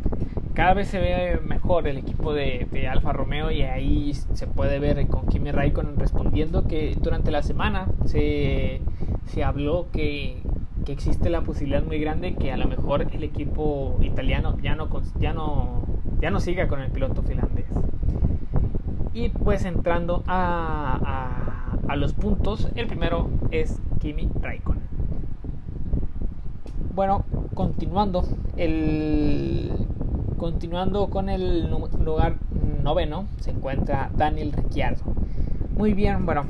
cada 0.55 0.75
vez 0.75 0.89
se 0.89 0.99
ve 0.99 1.41
mejor 1.45 1.89
el 1.89 1.97
equipo 1.99 2.33
de, 2.33 2.67
de, 2.71 2.89
Alfa 2.89 3.13
Romeo 3.13 3.51
y 3.51 3.63
ahí 3.63 4.15
se 4.15 4.47
puede 4.47 4.79
ver 4.79 5.07
con 5.09 5.27
Kimi 5.27 5.51
Raikkonen 5.51 5.99
respondiendo 5.99 6.67
que 6.67 6.97
durante 7.01 7.31
la 7.31 7.43
semana 7.43 7.89
se, 8.05 8.81
se 9.27 9.45
habló 9.45 9.89
que, 9.93 10.43
que, 10.89 10.93
existe 10.93 11.31
la 11.31 11.43
posibilidad 11.43 11.83
muy 11.83 11.99
grande 11.99 12.35
que 12.35 12.51
a 12.53 12.57
lo 12.57 12.67
mejor 12.67 13.07
el 13.13 13.23
equipo 13.23 13.99
italiano 14.01 14.57
ya 14.63 14.75
no, 14.75 14.89
ya 15.21 15.33
no, 15.33 15.85
ya 16.21 16.31
no 16.31 16.41
siga 16.41 16.67
con 16.69 16.81
el 16.81 16.91
piloto 16.91 17.23
finlandés. 17.23 17.67
Y 19.13 19.29
pues 19.29 19.65
entrando 19.65 20.23
a, 20.27 21.77
a, 21.89 21.97
los 21.97 22.13
puntos, 22.13 22.69
el 22.75 22.87
primero 22.87 23.29
es 23.51 23.81
Kimi 24.01 24.31
Raikkonen. 24.41 24.89
Bueno, 26.95 27.25
continuando, 27.55 28.25
el, 28.57 29.73
Continuando 30.39 31.11
con 31.11 31.29
el 31.29 31.69
lugar 31.69 32.37
noveno 32.85 33.27
se 33.41 33.51
encuentra 33.51 34.09
Daniel 34.17 34.53
Ricciardo. 34.53 35.03
Muy 35.77 35.95
bien, 35.95 36.27
bueno, 36.27 36.45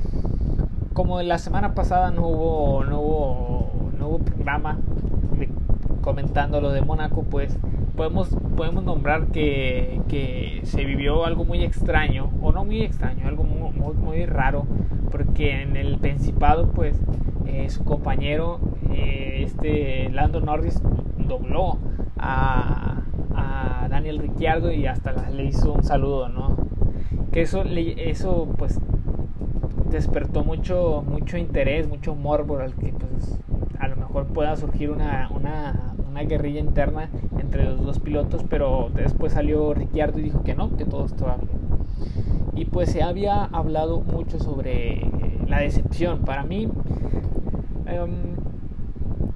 como 0.92 1.22
la 1.22 1.38
semana 1.38 1.74
pasada 1.74 2.10
no 2.10 2.26
hubo, 2.28 2.84
no 2.84 3.00
hubo, 3.00 3.70
programa 4.16 4.78
comentando 6.00 6.62
lo 6.62 6.70
de 6.70 6.80
Mónaco, 6.80 7.24
pues 7.24 7.58
podemos, 7.94 8.28
podemos 8.56 8.82
nombrar 8.82 9.26
que, 9.26 10.00
que, 10.08 10.60
se 10.62 10.84
vivió 10.84 11.26
algo 11.26 11.44
muy 11.44 11.62
extraño, 11.62 12.30
o 12.40 12.50
no 12.50 12.64
muy 12.64 12.82
extraño, 12.82 13.26
algo 13.28 13.44
muy, 13.44 13.92
muy, 13.92 14.24
raro, 14.24 14.64
porque 15.10 15.60
en 15.60 15.76
el 15.76 15.98
Principado, 15.98 16.70
pues 16.70 16.98
eh, 17.46 17.68
su 17.68 17.84
compañero, 17.84 18.60
eh, 18.90 19.42
este 19.44 20.08
Lando 20.10 20.40
Norris, 20.40 20.80
dobló 21.18 21.78
a, 22.16 23.02
Daniel 23.90 24.18
Ricciardo 24.18 24.70
y 24.70 24.86
hasta 24.86 25.12
le 25.30 25.44
hizo 25.44 25.72
un 25.72 25.82
saludo, 25.82 26.28
¿no? 26.28 26.56
Que 27.32 27.42
eso, 27.42 27.64
eso 27.64 28.48
pues 28.56 28.78
despertó 29.90 30.44
mucho, 30.44 31.02
mucho 31.06 31.36
interés, 31.36 31.88
mucho 31.88 32.14
morbo 32.14 32.58
al 32.58 32.74
que 32.74 32.92
pues 32.92 33.38
a 33.78 33.88
lo 33.88 33.96
mejor 33.96 34.26
pueda 34.26 34.56
surgir 34.56 34.90
una, 34.90 35.28
una, 35.34 35.94
una, 36.08 36.22
guerrilla 36.22 36.60
interna 36.60 37.08
entre 37.38 37.64
los 37.64 37.84
dos 37.84 37.98
pilotos, 37.98 38.44
pero 38.48 38.90
después 38.94 39.32
salió 39.32 39.74
Ricciardo 39.74 40.18
y 40.18 40.22
dijo 40.22 40.42
que 40.42 40.54
no, 40.54 40.76
que 40.76 40.84
todo 40.84 41.06
estaba 41.06 41.36
bien. 41.36 41.58
Y 42.54 42.64
pues 42.64 42.90
se 42.90 43.02
había 43.02 43.44
hablado 43.44 44.00
mucho 44.00 44.40
sobre 44.40 45.08
la 45.46 45.60
decepción. 45.60 46.20
Para 46.20 46.42
mí 46.42 46.68
em, 47.86 48.36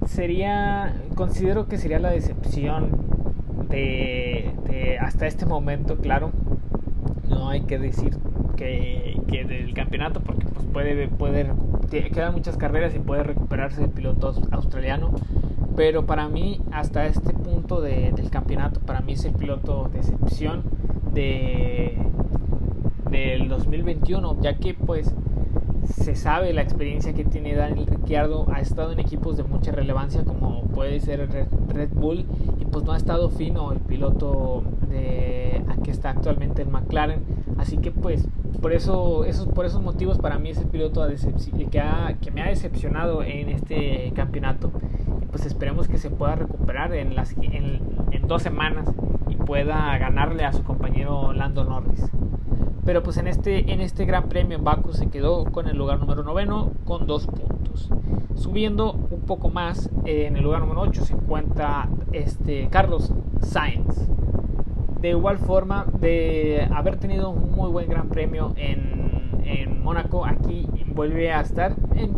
sería, 0.05 0.93
considero 1.15 1.67
que 1.67 1.77
sería 1.77 1.99
la 1.99 2.11
decepción 2.11 2.89
de, 3.69 4.51
hasta 4.99 5.25
este 5.25 5.45
momento, 5.45 5.97
claro, 5.97 6.31
no 7.29 7.49
hay 7.49 7.61
que 7.61 7.79
decir 7.79 8.17
que, 8.55 9.19
que 9.27 9.45
del 9.45 9.73
campeonato 9.73 10.19
porque 10.19 10.45
pues 10.47 10.65
puede, 10.67 11.07
puede 11.07 11.47
quedan 12.01 12.33
muchas 12.33 12.57
carreras 12.57 12.95
y 12.95 12.99
puede 12.99 13.23
recuperarse 13.23 13.83
el 13.83 13.89
piloto 13.89 14.33
australiano 14.51 15.11
pero 15.75 16.05
para 16.05 16.27
mí 16.27 16.61
hasta 16.71 17.05
este 17.05 17.33
punto 17.33 17.81
de, 17.81 18.11
del 18.11 18.29
campeonato 18.29 18.79
para 18.79 19.01
mí 19.01 19.13
es 19.13 19.25
el 19.25 19.33
piloto 19.33 19.89
de 19.91 19.99
excepción 19.99 20.63
de 21.13 21.97
del 23.09 23.47
2021 23.47 24.37
ya 24.41 24.57
que 24.57 24.73
pues 24.73 25.13
se 25.87 26.15
sabe 26.15 26.53
la 26.53 26.61
experiencia 26.61 27.13
que 27.13 27.23
tiene 27.23 27.55
Daniel 27.55 27.87
Ricciardo, 27.87 28.47
ha 28.51 28.59
estado 28.61 28.91
en 28.93 28.99
equipos 28.99 29.37
de 29.37 29.43
mucha 29.43 29.71
relevancia 29.71 30.23
como 30.23 30.63
puede 30.63 30.99
ser 30.99 31.29
Red, 31.29 31.89
Bull 31.93 32.25
y 32.59 32.65
pues 32.65 32.83
no 32.85 32.93
ha 32.93 32.97
estado 32.97 33.29
fino 33.29 33.71
el 33.71 33.79
piloto 33.79 34.63
de 34.89 35.61
que 35.83 35.91
está 35.91 36.11
actualmente 36.11 36.61
en 36.61 36.71
McLaren, 36.71 37.21
así 37.57 37.77
que 37.77 37.91
pues 37.91 38.27
por 38.61 38.73
eso 38.73 39.25
esos 39.25 39.47
por 39.47 39.65
esos 39.65 39.81
motivos 39.81 40.17
para 40.17 40.37
mí 40.37 40.49
es 40.49 40.57
el 40.57 40.67
piloto 40.67 41.05
que, 41.71 42.31
me 42.31 42.41
ha 42.41 42.47
decepcionado 42.47 43.23
en 43.23 43.49
este 43.49 44.11
campeonato 44.15 44.71
pues 45.33 45.47
esperemos 45.47 45.87
que 45.87 45.97
se 45.97 46.11
pueda 46.11 46.35
recuperar 46.35 46.93
en 46.93 47.15
las 47.15 47.35
en, 47.41 47.81
dos 48.27 48.43
semanas 48.43 48.87
y 49.27 49.35
pueda 49.35 49.97
ganarle 49.97 50.45
a 50.45 50.53
su 50.53 50.63
compañero 50.63 51.33
Lando 51.33 51.65
Norris. 51.65 52.09
Pero 52.85 53.03
pues 53.03 53.17
en 53.17 53.27
este, 53.27 53.73
en 53.73 53.81
este 53.81 54.05
Gran 54.05 54.29
Premio 54.29 54.57
en 54.57 54.63
Baku 54.63 54.93
se 54.93 55.07
quedó 55.07 55.45
con 55.45 55.67
el 55.67 55.75
lugar 55.75 55.99
número 55.99 56.23
noveno 56.23 56.71
con 56.85 57.07
dos 57.07 57.27
puntos. 57.27 57.89
Subiendo 58.35 58.93
un 58.93 59.21
poco 59.21 59.49
más, 59.49 59.89
eh, 60.05 60.27
en 60.27 60.37
el 60.37 60.43
lugar 60.43 60.61
número 60.61 60.81
8 60.81 61.05
se 61.05 61.13
encuentra 61.13 61.89
este, 62.11 62.67
Carlos 62.69 63.11
Sainz. 63.41 64.12
De 65.03 65.09
igual 65.09 65.37
forma, 65.37 65.85
de 65.99 66.65
haber 66.73 66.95
tenido 66.95 67.29
un 67.29 67.51
muy 67.51 67.69
buen 67.69 67.89
Gran 67.89 68.07
Premio 68.07 68.53
en, 68.55 69.31
en 69.43 69.83
Mónaco, 69.83 70.25
aquí 70.25 70.65
vuelve 70.95 71.29
a 71.33 71.41
estar 71.41 71.75
en 71.93 72.15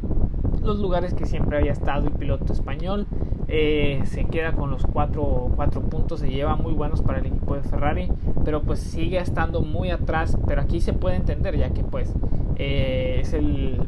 los 0.62 0.78
lugares 0.78 1.16
que 1.16 1.26
siempre 1.26 1.58
había 1.58 1.72
estado 1.72 2.06
el 2.06 2.14
piloto 2.14 2.54
español. 2.54 3.08
Eh, 3.48 4.04
se 4.06 4.26
queda 4.26 4.52
con 4.52 4.70
los 4.70 4.86
cuatro, 4.86 5.52
cuatro, 5.56 5.82
puntos, 5.82 6.20
se 6.20 6.30
lleva 6.30 6.58
muy 6.58 6.74
buenos 6.74 7.02
para 7.02 7.18
el 7.18 7.26
equipo 7.26 7.56
de 7.56 7.64
Ferrari, 7.64 8.12
pero 8.44 8.62
pues 8.62 8.82
sigue 8.82 9.18
estando 9.18 9.62
muy 9.62 9.90
atrás, 9.90 10.38
pero 10.46 10.62
aquí 10.62 10.80
se 10.80 10.94
puede 10.94 11.16
entender 11.16 11.58
ya 11.58 11.72
que 11.72 11.84
pues 11.84 12.14
eh, 12.58 13.18
es 13.20 13.34
el 13.34 13.82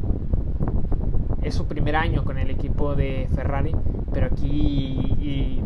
es 1.42 1.54
su 1.54 1.66
primer 1.66 1.94
año 1.94 2.24
con 2.24 2.36
el 2.36 2.50
equipo 2.50 2.96
de 2.96 3.28
Ferrari, 3.32 3.76
pero 4.12 4.26
aquí 4.26 5.62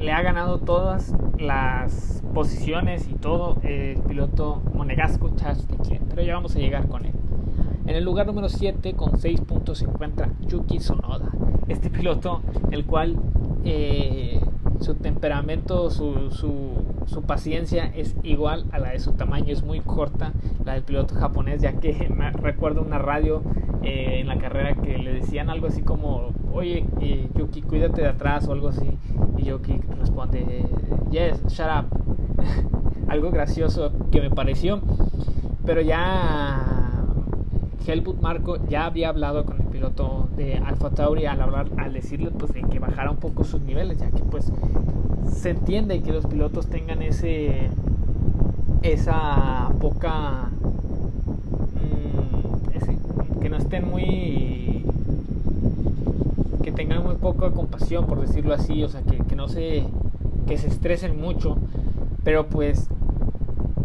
le 0.00 0.12
ha 0.12 0.22
ganado 0.22 0.58
todas 0.58 1.14
las 1.38 2.22
posiciones 2.34 3.08
y 3.08 3.14
todo 3.14 3.58
el 3.62 3.98
piloto 3.98 4.62
monegasco 4.74 5.30
Charles 5.36 5.68
Leclerc, 5.70 6.02
pero 6.08 6.22
ya 6.22 6.34
vamos 6.34 6.56
a 6.56 6.58
llegar 6.58 6.88
con 6.88 7.04
él. 7.04 7.12
En 7.86 7.96
el 7.96 8.04
lugar 8.04 8.26
número 8.26 8.48
7 8.48 8.94
con 8.94 9.18
6 9.18 9.40
puntos 9.42 9.78
se 9.78 9.84
encuentra 9.84 10.30
Yuki 10.40 10.78
Tsunoda. 10.78 11.30
Este 11.68 11.90
piloto, 11.90 12.40
el 12.70 12.86
cual 12.86 13.16
eh, 13.64 14.40
su 14.80 14.94
temperamento, 14.94 15.90
su, 15.90 16.30
su, 16.30 17.22
paciencia 17.22 17.84
es 17.94 18.16
igual 18.22 18.64
a 18.72 18.78
la 18.78 18.90
de 18.90 18.98
su 18.98 19.12
tamaño, 19.12 19.52
es 19.52 19.62
muy 19.62 19.80
corta, 19.80 20.32
la 20.64 20.74
del 20.74 20.82
piloto 20.82 21.14
japonés, 21.14 21.60
ya 21.60 21.74
que 21.74 22.08
me 22.16 22.30
recuerdo 22.30 22.82
una 22.82 22.98
radio 22.98 23.42
eh, 23.82 24.20
en 24.20 24.28
la 24.28 24.38
carrera 24.38 24.74
que 24.74 24.98
le 24.98 25.12
decían 25.14 25.50
algo 25.50 25.66
así 25.66 25.82
como, 25.82 26.30
oye 26.52 26.86
eh, 27.00 27.28
Yuki, 27.34 27.62
cuídate 27.62 28.02
de 28.02 28.08
atrás 28.08 28.46
o 28.48 28.52
algo 28.52 28.68
así, 28.68 28.98
y 29.36 29.44
Yuki 29.44 29.80
responde, 29.98 30.66
yes, 31.10 31.42
shut 31.48 31.66
up. 31.66 31.86
algo 33.08 33.30
gracioso 33.30 33.92
que 34.12 34.20
me 34.20 34.30
pareció, 34.30 34.80
pero 35.66 35.80
ya 35.80 36.80
Helmut 37.86 38.20
Marco 38.20 38.56
ya 38.68 38.86
había 38.86 39.08
hablado 39.08 39.44
con 39.44 39.60
el 39.60 39.66
piloto 39.66 40.28
de 40.36 40.58
Alfa 40.58 40.90
Tauri 40.90 41.26
al 41.26 41.40
hablar, 41.40 41.66
al 41.76 41.92
decirle 41.92 42.30
pues 42.30 42.52
que 42.52 42.78
bajara 42.78 43.10
un 43.10 43.16
poco 43.16 43.42
sus 43.42 43.60
niveles, 43.62 43.98
ya 43.98 44.10
que 44.10 44.22
pues 44.22 44.52
se 45.26 45.50
entiende 45.50 46.02
que 46.02 46.12
los 46.12 46.26
pilotos 46.26 46.68
tengan 46.68 47.02
ese 47.02 47.70
esa 48.82 49.70
poca 49.80 50.50
que 53.40 53.48
no 53.48 53.56
estén 53.56 53.88
muy 53.88 54.84
que 56.62 56.72
tengan 56.72 57.02
muy 57.02 57.16
poca 57.16 57.50
compasión 57.50 58.06
por 58.06 58.20
decirlo 58.20 58.54
así, 58.54 58.82
o 58.84 58.88
sea 58.88 59.02
que, 59.02 59.18
que 59.18 59.36
no 59.36 59.48
se 59.48 59.84
que 60.46 60.58
se 60.58 60.68
estresen 60.68 61.20
mucho, 61.20 61.56
pero 62.24 62.46
pues 62.46 62.88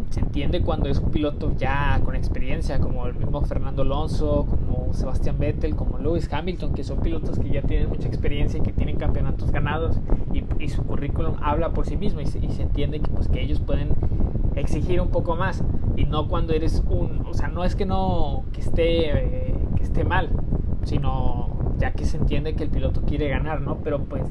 se 0.09 0.21
entiende 0.21 0.61
cuando 0.61 0.89
es 0.89 0.99
un 0.99 1.11
piloto 1.11 1.53
ya 1.57 1.99
con 2.03 2.15
experiencia, 2.15 2.79
como 2.79 3.05
el 3.05 3.15
mismo 3.15 3.41
Fernando 3.41 3.81
Alonso, 3.81 4.47
como 4.49 4.93
Sebastián 4.93 5.37
Vettel, 5.37 5.75
como 5.75 5.97
Lewis 5.97 6.31
Hamilton, 6.31 6.73
que 6.73 6.83
son 6.83 6.99
pilotos 6.99 7.37
que 7.37 7.49
ya 7.49 7.61
tienen 7.61 7.89
mucha 7.89 8.07
experiencia 8.07 8.59
y 8.59 8.63
que 8.63 8.71
tienen 8.71 8.95
campeonatos 8.95 9.51
ganados 9.51 9.97
y, 10.33 10.69
su 10.69 10.83
currículum 10.83 11.35
habla 11.41 11.69
por 11.69 11.85
sí 11.85 11.97
mismo 11.97 12.21
y 12.21 12.25
se, 12.25 12.39
entiende 12.39 12.99
que, 12.99 13.11
pues, 13.11 13.27
que 13.27 13.41
ellos 13.41 13.59
pueden 13.59 13.89
exigir 14.55 14.99
un 14.99 15.09
poco 15.09 15.35
más 15.35 15.61
y 15.95 16.05
no 16.05 16.27
cuando 16.27 16.53
eres 16.53 16.83
un, 16.87 17.25
o 17.27 17.33
sea, 17.33 17.47
no 17.47 17.63
es 17.63 17.75
que 17.75 17.85
no 17.85 18.45
que 18.53 18.61
esté 18.61 19.09
eh, 19.09 19.55
que 19.75 19.83
esté 19.83 20.03
mal, 20.03 20.29
sino 20.83 21.49
ya 21.77 21.93
que 21.93 22.05
se 22.05 22.17
entiende 22.17 22.55
que 22.55 22.63
el 22.63 22.69
piloto 22.69 23.01
quiere 23.01 23.29
ganar, 23.29 23.61
¿no? 23.61 23.77
Pero 23.83 24.03
pues 24.03 24.23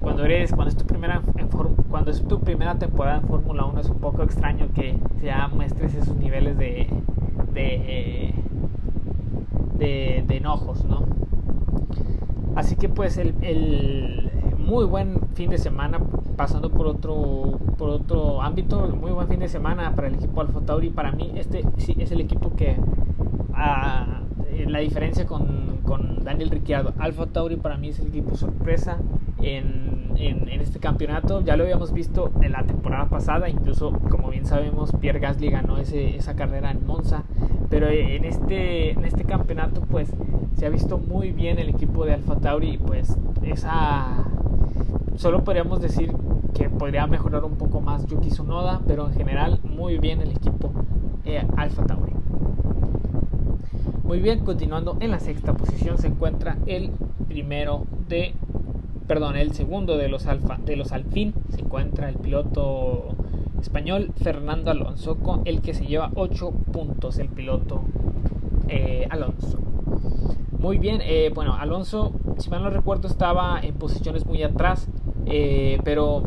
cuando 0.00 0.24
eres 0.24 0.52
cuando 0.52 0.70
es 0.70 0.76
tu 0.76 0.86
primera 0.86 1.22
cuando 1.88 2.10
es 2.10 2.26
tu 2.26 2.40
primera 2.40 2.76
temporada 2.76 3.18
en 3.18 3.26
Fórmula 3.26 3.64
1 3.64 3.80
es 3.80 3.88
un 3.88 4.00
poco 4.00 4.22
extraño 4.22 4.68
que 4.74 4.98
ya 5.22 5.48
muestres 5.48 5.94
esos 5.94 6.16
niveles 6.16 6.56
de 6.58 6.88
de, 7.52 8.34
de, 9.78 10.24
de 10.26 10.36
enojos, 10.36 10.84
¿no? 10.84 11.04
Así 12.56 12.74
que 12.74 12.88
pues 12.88 13.18
el, 13.18 14.30
muy 14.58 14.86
buen 14.86 15.20
fin 15.34 15.50
de 15.50 15.58
semana 15.58 16.00
pasando 16.36 16.70
por 16.70 16.86
otro 16.86 17.58
por 17.78 17.90
otro 17.90 18.42
ámbito, 18.42 18.88
muy 18.88 19.12
buen 19.12 19.28
fin 19.28 19.40
de 19.40 19.48
semana 19.48 19.94
para 19.94 20.08
el 20.08 20.14
equipo 20.14 20.40
Alfa 20.40 20.60
Tauri. 20.60 20.90
Para 20.90 21.12
mí 21.12 21.32
este 21.36 21.64
sí 21.78 21.96
es 21.98 22.12
el 22.12 22.20
equipo 22.20 22.54
que 22.54 22.76
a, 23.54 24.20
la 24.66 24.78
diferencia 24.80 25.26
con, 25.26 25.78
con 25.84 26.24
Daniel 26.24 26.50
Ricciardo, 26.50 26.94
Alfa 26.98 27.26
Tauri 27.26 27.56
para 27.56 27.76
mí 27.76 27.88
es 27.88 27.98
el 28.00 28.08
equipo 28.08 28.36
sorpresa 28.36 28.98
en, 29.42 30.12
en, 30.16 30.60
este 30.60 30.78
campeonato. 30.78 31.40
Ya 31.42 31.56
lo 31.56 31.64
habíamos 31.64 31.92
visto 31.92 32.32
en 32.40 32.52
la 32.52 32.64
temporada 32.64 33.08
pasada, 33.08 33.48
incluso 33.48 33.92
como 34.10 34.30
bien 34.30 34.46
sabemos, 34.46 34.92
Pierre 35.00 35.20
Gasly 35.20 35.50
ganó 35.50 35.78
ese, 35.78 36.16
esa 36.16 36.34
carrera 36.34 36.70
en 36.70 36.86
Monza. 36.86 37.24
Pero 37.68 37.88
en 37.88 38.24
este, 38.24 38.90
en 38.92 39.04
este 39.04 39.24
campeonato, 39.24 39.80
pues 39.82 40.12
se 40.56 40.66
ha 40.66 40.68
visto 40.68 40.98
muy 40.98 41.32
bien 41.32 41.58
el 41.58 41.68
equipo 41.68 42.04
de 42.04 42.14
Alfa 42.14 42.36
Tauri. 42.36 42.78
Pues 42.78 43.16
esa. 43.42 44.24
Solo 45.16 45.44
podríamos 45.44 45.80
decir 45.80 46.12
que 46.56 46.70
podría 46.70 47.06
mejorar 47.06 47.44
un 47.44 47.56
poco 47.56 47.80
más 47.80 48.06
Yuki 48.06 48.28
Tsunoda, 48.28 48.80
pero 48.86 49.08
en 49.08 49.14
general, 49.14 49.60
muy 49.62 49.98
bien 49.98 50.20
el 50.20 50.30
equipo 50.30 50.72
eh, 51.24 51.46
Alfa 51.56 51.84
Tauri. 51.84 52.12
Muy 54.04 54.20
bien, 54.20 54.44
continuando 54.44 54.96
en 55.00 55.10
la 55.10 55.18
sexta 55.18 55.54
posición 55.54 55.98
se 55.98 56.06
encuentra 56.06 56.56
el 56.66 56.92
primero 57.28 57.84
de 58.08 58.34
perdón, 59.06 59.36
el 59.36 59.52
segundo 59.52 59.96
de 59.96 60.08
los 60.08 60.26
Alfa, 60.26 60.58
de 60.64 60.76
los 60.76 60.92
Alfín 60.92 61.34
se 61.50 61.60
encuentra 61.60 62.08
el 62.08 62.16
piloto 62.16 63.14
español 63.60 64.12
Fernando 64.16 64.70
Alonso, 64.70 65.16
con 65.16 65.42
el 65.44 65.60
que 65.60 65.74
se 65.74 65.86
lleva 65.86 66.10
8 66.14 66.50
puntos 66.72 67.18
el 67.18 67.28
piloto 67.28 67.82
eh, 68.68 69.06
Alonso. 69.10 69.58
Muy 70.58 70.78
bien, 70.78 71.00
eh, 71.02 71.30
bueno, 71.34 71.54
Alonso, 71.54 72.12
si 72.38 72.50
mal 72.50 72.62
no 72.62 72.70
recuerdo, 72.70 73.08
estaba 73.08 73.60
en 73.60 73.74
posiciones 73.74 74.26
muy 74.26 74.42
atrás, 74.42 74.88
eh, 75.26 75.78
pero 75.84 76.22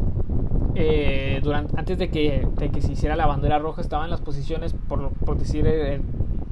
durante, 1.43 1.77
antes 1.77 1.97
de 1.97 2.09
que, 2.09 2.47
que, 2.71 2.81
se 2.81 2.93
hiciera 2.93 3.15
la 3.15 3.25
bandera 3.25 3.59
roja 3.59 3.81
estaba 3.81 4.05
en 4.05 4.11
las 4.11 4.21
posiciones, 4.21 4.73
por, 4.73 5.09
por 5.11 5.37
decir, 5.37 5.65
el 5.67 6.01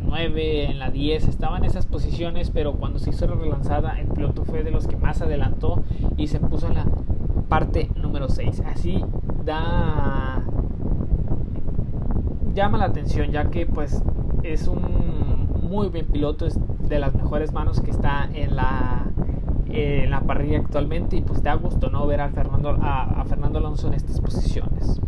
9, 0.01 0.65
en 0.65 0.79
la 0.79 0.89
10, 0.89 1.27
estaba 1.27 1.57
en 1.57 1.65
esas 1.65 1.85
posiciones, 1.85 2.49
pero 2.51 2.73
cuando 2.73 2.99
se 2.99 3.09
hizo 3.09 3.27
la 3.27 3.35
relanzada, 3.35 3.99
el 3.99 4.07
piloto 4.07 4.45
fue 4.45 4.63
de 4.63 4.71
los 4.71 4.87
que 4.87 4.95
más 4.97 5.21
adelantó 5.21 5.83
y 6.17 6.27
se 6.27 6.39
puso 6.39 6.67
en 6.67 6.75
la 6.75 6.85
parte 7.49 7.89
número 7.95 8.29
6. 8.29 8.63
Así 8.65 9.03
da 9.45 10.43
llama 12.53 12.79
la 12.79 12.85
atención 12.85 13.29
ya 13.31 13.51
que 13.51 13.67
pues 13.67 14.01
es 14.41 14.67
un 14.67 15.47
muy 15.61 15.89
buen 15.89 16.07
piloto, 16.07 16.47
es 16.47 16.57
de 16.87 16.99
las 16.99 17.13
mejores 17.13 17.53
manos 17.53 17.81
que 17.81 17.91
está 17.91 18.27
en 18.33 18.55
la, 18.55 19.05
en 19.71 20.09
la 20.09 20.21
parrilla 20.21 20.59
actualmente 20.59 21.17
y 21.17 21.21
pues 21.21 21.43
da 21.43 21.55
gusto 21.55 21.89
no 21.89 22.05
ver 22.07 22.21
a 22.21 22.29
Fernando, 22.29 22.77
a, 22.81 23.23
Fernando 23.27 23.59
Alonso 23.59 23.87
en 23.87 23.93
estas 23.93 24.21
posiciones. 24.21 24.99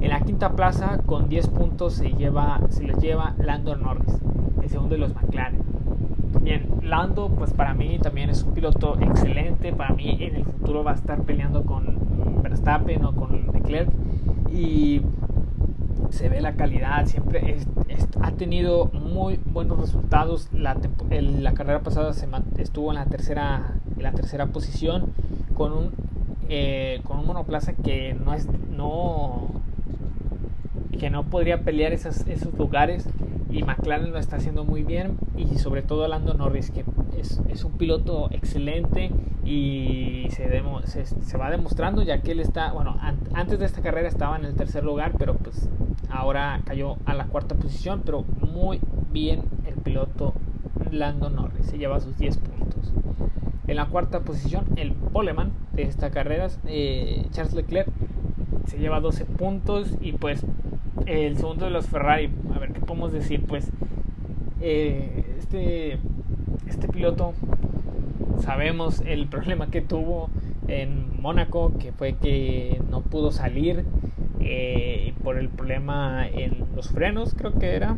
En 0.00 0.10
la 0.10 0.20
quinta 0.20 0.52
plaza 0.52 0.98
con 1.06 1.28
10 1.28 1.48
puntos 1.48 1.94
se, 1.94 2.12
lleva, 2.12 2.60
se 2.68 2.84
les 2.84 2.98
lleva 2.98 3.34
Lando 3.38 3.74
Norris, 3.76 4.20
el 4.62 4.68
segundo 4.68 4.94
de 4.94 5.00
los 5.00 5.14
McLaren. 5.14 5.62
Bien, 6.42 6.66
Lando 6.82 7.28
pues 7.28 7.52
para 7.54 7.74
mí 7.74 7.98
también 7.98 8.28
es 8.28 8.42
un 8.42 8.52
piloto 8.52 8.98
excelente, 9.00 9.72
para 9.72 9.94
mí 9.94 10.18
en 10.20 10.36
el 10.36 10.44
futuro 10.44 10.84
va 10.84 10.92
a 10.92 10.94
estar 10.94 11.22
peleando 11.22 11.64
con 11.64 12.42
Verstappen 12.42 13.04
o 13.04 13.14
con 13.14 13.46
Leclerc 13.52 13.88
y 14.52 15.00
se 16.10 16.28
ve 16.28 16.40
la 16.40 16.54
calidad, 16.54 17.06
siempre 17.06 17.56
ha 18.20 18.32
tenido 18.32 18.86
muy 18.86 19.38
buenos 19.44 19.80
resultados. 19.80 20.48
La, 20.52 20.76
la 21.10 21.54
carrera 21.54 21.80
pasada 21.80 22.12
se 22.12 22.26
estuvo 22.58 22.90
en 22.90 22.96
la 22.96 23.06
tercera, 23.06 23.74
la 23.98 24.12
tercera 24.12 24.46
posición 24.46 25.12
con 25.54 25.72
un, 25.72 25.92
eh, 26.48 27.00
con 27.04 27.18
un 27.18 27.26
monoplaza 27.26 27.72
que 27.72 28.14
no 28.14 28.34
es 28.34 28.46
no 28.70 29.62
que 30.98 31.10
no 31.10 31.24
podría 31.24 31.62
pelear 31.62 31.92
esos 31.92 32.24
lugares 32.56 33.08
y 33.50 33.62
McLaren 33.62 34.12
lo 34.12 34.18
está 34.18 34.36
haciendo 34.36 34.64
muy 34.64 34.82
bien 34.82 35.16
y 35.36 35.58
sobre 35.58 35.82
todo 35.82 36.06
Lando 36.08 36.34
Norris 36.34 36.70
que 36.70 36.84
es, 37.18 37.40
es 37.48 37.64
un 37.64 37.72
piloto 37.72 38.28
excelente 38.30 39.10
y 39.44 40.28
se, 40.30 41.06
se, 41.06 41.36
va 41.36 41.50
demostrando 41.50 42.02
ya 42.02 42.20
que 42.22 42.32
él 42.32 42.40
está, 42.40 42.72
bueno, 42.72 42.96
antes 43.34 43.58
de 43.58 43.66
esta 43.66 43.82
carrera 43.82 44.08
estaba 44.08 44.36
en 44.36 44.44
el 44.44 44.54
tercer 44.54 44.84
lugar 44.84 45.12
pero 45.18 45.34
pues 45.36 45.68
ahora 46.14 46.60
cayó 46.64 46.96
a 47.04 47.14
la 47.14 47.26
cuarta 47.26 47.54
posición 47.54 48.02
pero 48.04 48.24
muy 48.40 48.80
bien 49.12 49.42
el 49.66 49.74
piloto 49.74 50.34
Lando 50.90 51.28
Norris, 51.30 51.66
se 51.66 51.78
lleva 51.78 52.00
sus 52.00 52.16
10 52.18 52.38
puntos. 52.38 52.92
En 53.66 53.76
la 53.76 53.86
cuarta 53.86 54.20
posición, 54.20 54.66
el 54.76 54.92
poleman 54.92 55.52
de 55.72 55.82
esta 55.84 56.10
carrera, 56.10 56.48
eh, 56.66 57.26
Charles 57.30 57.54
Leclerc, 57.54 57.88
se 58.66 58.78
lleva 58.78 59.00
12 59.00 59.24
puntos 59.24 59.88
y 60.00 60.12
pues 60.12 60.44
el 61.06 61.36
segundo 61.36 61.64
de 61.64 61.70
los 61.70 61.86
Ferrari, 61.86 62.30
a 62.54 62.58
ver 62.58 62.72
qué 62.72 62.80
podemos 62.80 63.12
decir, 63.12 63.44
pues 63.46 63.70
eh, 64.60 65.36
este, 65.38 65.98
este 66.66 66.88
piloto 66.88 67.34
sabemos 68.40 69.02
el 69.06 69.26
problema 69.28 69.68
que 69.68 69.80
tuvo 69.80 70.28
en 70.68 71.20
Mónaco, 71.20 71.72
que 71.78 71.92
fue 71.92 72.14
que 72.14 72.80
no 72.90 73.00
pudo 73.00 73.32
salir 73.32 73.84
eh, 74.44 75.14
por 75.22 75.38
el 75.38 75.48
problema 75.48 76.28
en 76.28 76.66
los 76.76 76.90
frenos, 76.90 77.34
creo 77.34 77.54
que 77.54 77.74
era, 77.74 77.96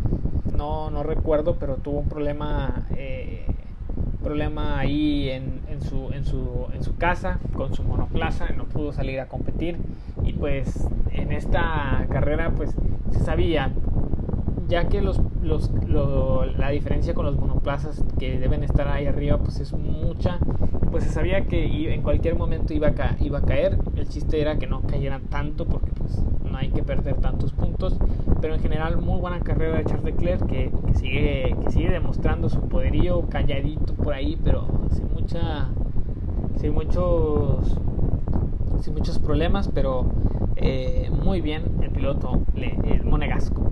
no, 0.57 0.91
no 0.91 1.03
recuerdo, 1.03 1.57
pero 1.57 1.77
tuvo 1.77 2.01
un 2.01 2.09
problema 2.09 2.87
eh, 2.97 3.47
problema 4.23 4.79
ahí 4.81 5.29
en, 5.29 5.61
en, 5.69 5.81
su, 5.81 6.11
en, 6.13 6.25
su, 6.25 6.67
en 6.73 6.83
su 6.83 6.97
casa 6.97 7.39
con 7.55 7.75
su 7.75 7.85
monoplaza, 7.85 8.49
no 8.57 8.65
pudo 8.65 8.93
salir 8.93 9.21
a 9.21 9.29
competir. 9.29 9.77
Y 10.25 10.33
pues 10.33 10.89
en 11.13 11.31
esta 11.31 12.07
carrera 12.11 12.51
pues 12.51 12.75
se 13.13 13.21
sabía 13.21 13.71
ya 14.69 14.89
que 14.89 15.01
los, 15.01 15.21
los 15.43 15.71
la 16.59 16.71
diferencia 16.71 17.15
con 17.15 17.25
los 17.25 17.37
monoplazas 17.37 18.03
que 18.19 18.39
deben 18.39 18.65
estar 18.65 18.89
ahí 18.89 19.07
arriba 19.07 19.39
pues 19.39 19.61
es 19.61 19.73
mucha 19.73 20.41
pues 20.91 21.05
se 21.05 21.11
sabía 21.11 21.45
que 21.45 21.93
en 21.93 22.03
cualquier 22.03 22.37
momento 22.37 22.73
iba 22.75 22.89
a, 22.89 23.17
iba 23.21 23.39
a 23.39 23.43
caer. 23.43 23.77
El 23.97 24.09
chiste 24.09 24.41
era 24.41 24.59
que 24.59 24.67
no 24.67 24.81
cayeran 24.83 25.23
tanto 25.23 25.67
porque 25.67 25.91
pues 25.93 26.19
no 26.57 26.63
hay 26.63 26.71
que 26.71 26.83
perder 26.83 27.17
tantos 27.17 27.53
puntos 27.53 27.99
pero 28.41 28.55
en 28.55 28.61
general 28.61 28.97
muy 28.97 29.21
buena 29.21 29.41
carrera 29.41 29.77
de 29.77 29.85
Charles 29.85 30.05
Leclerc 30.07 30.47
que, 30.47 30.71
que 30.87 30.95
sigue 30.95 31.55
que 31.63 31.71
sigue 31.71 31.91
demostrando 31.91 32.49
su 32.49 32.61
poderío 32.63 33.29
calladito 33.29 33.93
por 33.93 34.15
ahí 34.15 34.39
pero 34.43 34.67
sin 34.91 35.13
mucha 35.13 35.69
sin 36.59 36.73
muchos 36.73 37.79
sin 38.81 38.95
muchos 38.95 39.19
problemas 39.19 39.69
pero 39.69 40.07
eh, 40.57 41.11
muy 41.23 41.43
bien 41.43 41.65
el 41.83 41.91
piloto 41.91 42.41
el 42.57 43.05
monegasco. 43.05 43.63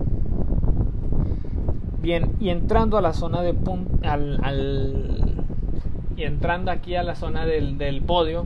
Bien 2.01 2.35
y 2.39 2.49
entrando 2.49 2.97
a 2.99 3.01
la 3.01 3.13
zona 3.13 3.41
de 3.41 3.55
al, 4.03 4.39
al, 4.43 5.43
y 6.15 6.23
entrando 6.23 6.69
aquí 6.69 6.95
a 6.95 7.01
la 7.01 7.15
zona 7.15 7.47
del, 7.47 7.79
del 7.79 8.03
podio 8.03 8.45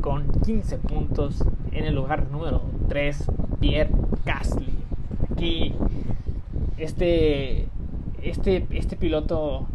con 0.00 0.32
15 0.44 0.78
puntos 0.78 1.44
en 1.70 1.84
el 1.84 1.94
lugar 1.94 2.28
número 2.30 2.62
3 2.88 3.26
Pierre 3.60 3.90
Gasly. 4.24 4.72
Aquí 5.30 5.74
este 6.78 7.68
este 8.22 8.66
este 8.70 8.96
piloto 8.96 9.66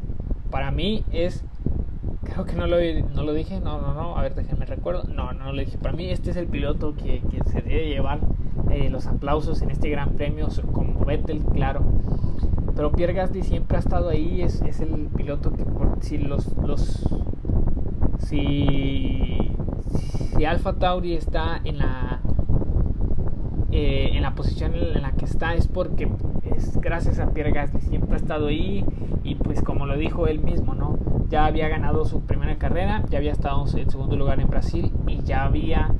para 0.50 0.71
mí 0.71 1.04
es 1.12 1.43
creo 2.24 2.45
que 2.45 2.56
no 2.56 2.67
lo, 2.67 2.78
no 3.13 3.24
lo 3.24 3.34
dije, 3.34 3.60
no, 3.62 3.80
no, 3.80 3.93
no, 3.93 4.17
a 4.17 4.21
ver, 4.21 4.36
déjenme 4.36 4.65
recuerdo, 4.65 5.04
no, 5.04 5.32
no 5.32 5.54
lo 5.54 5.60
dije, 5.60 5.78
para 5.78 5.95
mí 5.95 6.10
este 6.10 6.32
es 6.32 6.38
el 6.38 6.48
piloto 6.48 6.95
que, 6.95 7.21
que 7.21 7.43
se 7.50 7.62
debe 7.62 7.88
llevar 7.88 8.19
eh, 8.71 8.89
los 8.89 9.08
aplausos 9.08 9.62
en 9.62 9.71
este 9.71 9.89
gran 9.89 10.13
premio, 10.13 10.48
como 10.71 11.06
Vettel, 11.06 11.39
claro, 11.54 11.82
pero 12.76 12.91
Pierre 12.91 13.13
Gasly 13.13 13.43
siempre 13.43 13.78
ha 13.78 13.80
estado 13.80 14.10
ahí, 14.10 14.41
es, 14.41 14.62
es 14.63 14.82
el 14.82 15.08
piloto 15.15 15.54
que 15.54 15.63
si 16.02 16.17
los, 16.17 16.58
los 16.58 17.08
si, 18.19 19.52
si 20.36 20.45
Alfa 20.45 20.74
Tauri 20.74 21.13
está 21.13 21.62
en 21.63 21.78
la 21.78 22.21
eh, 23.78 24.12
en 24.14 24.22
la 24.22 24.36
posición 24.36 24.74
en 24.74 25.02
la 25.02 25.12
que 25.12 25.26
está 25.26 25.54
es 25.54 25.68
porque 25.68 26.10
es 26.56 26.80
gracias 26.80 27.20
a 27.20 27.32
Pierre 27.32 27.52
Gasly 27.52 27.82
siempre 27.82 28.14
ha 28.14 28.18
estado 28.18 28.48
ahí 28.48 28.86
y 29.24 29.36
pues 29.36 29.62
como 29.62 29.86
lo 29.86 29.98
dijo 29.98 30.28
él 30.28 30.40
mismo 30.40 30.74
no 30.76 30.98
ya 31.30 31.46
había 31.46 31.68
ganado 31.68 32.06
su 32.06 32.22
primera 32.22 32.56
carrera, 32.56 33.04
ya 33.10 33.18
había 33.18 33.32
estado 33.32 33.66
en 33.76 33.90
segundo 33.90 34.16
lugar 34.16 34.40
en 34.40 34.48
Brasil 34.48 34.92
y 35.08 35.22
ya 35.24 35.44
había, 35.44 35.94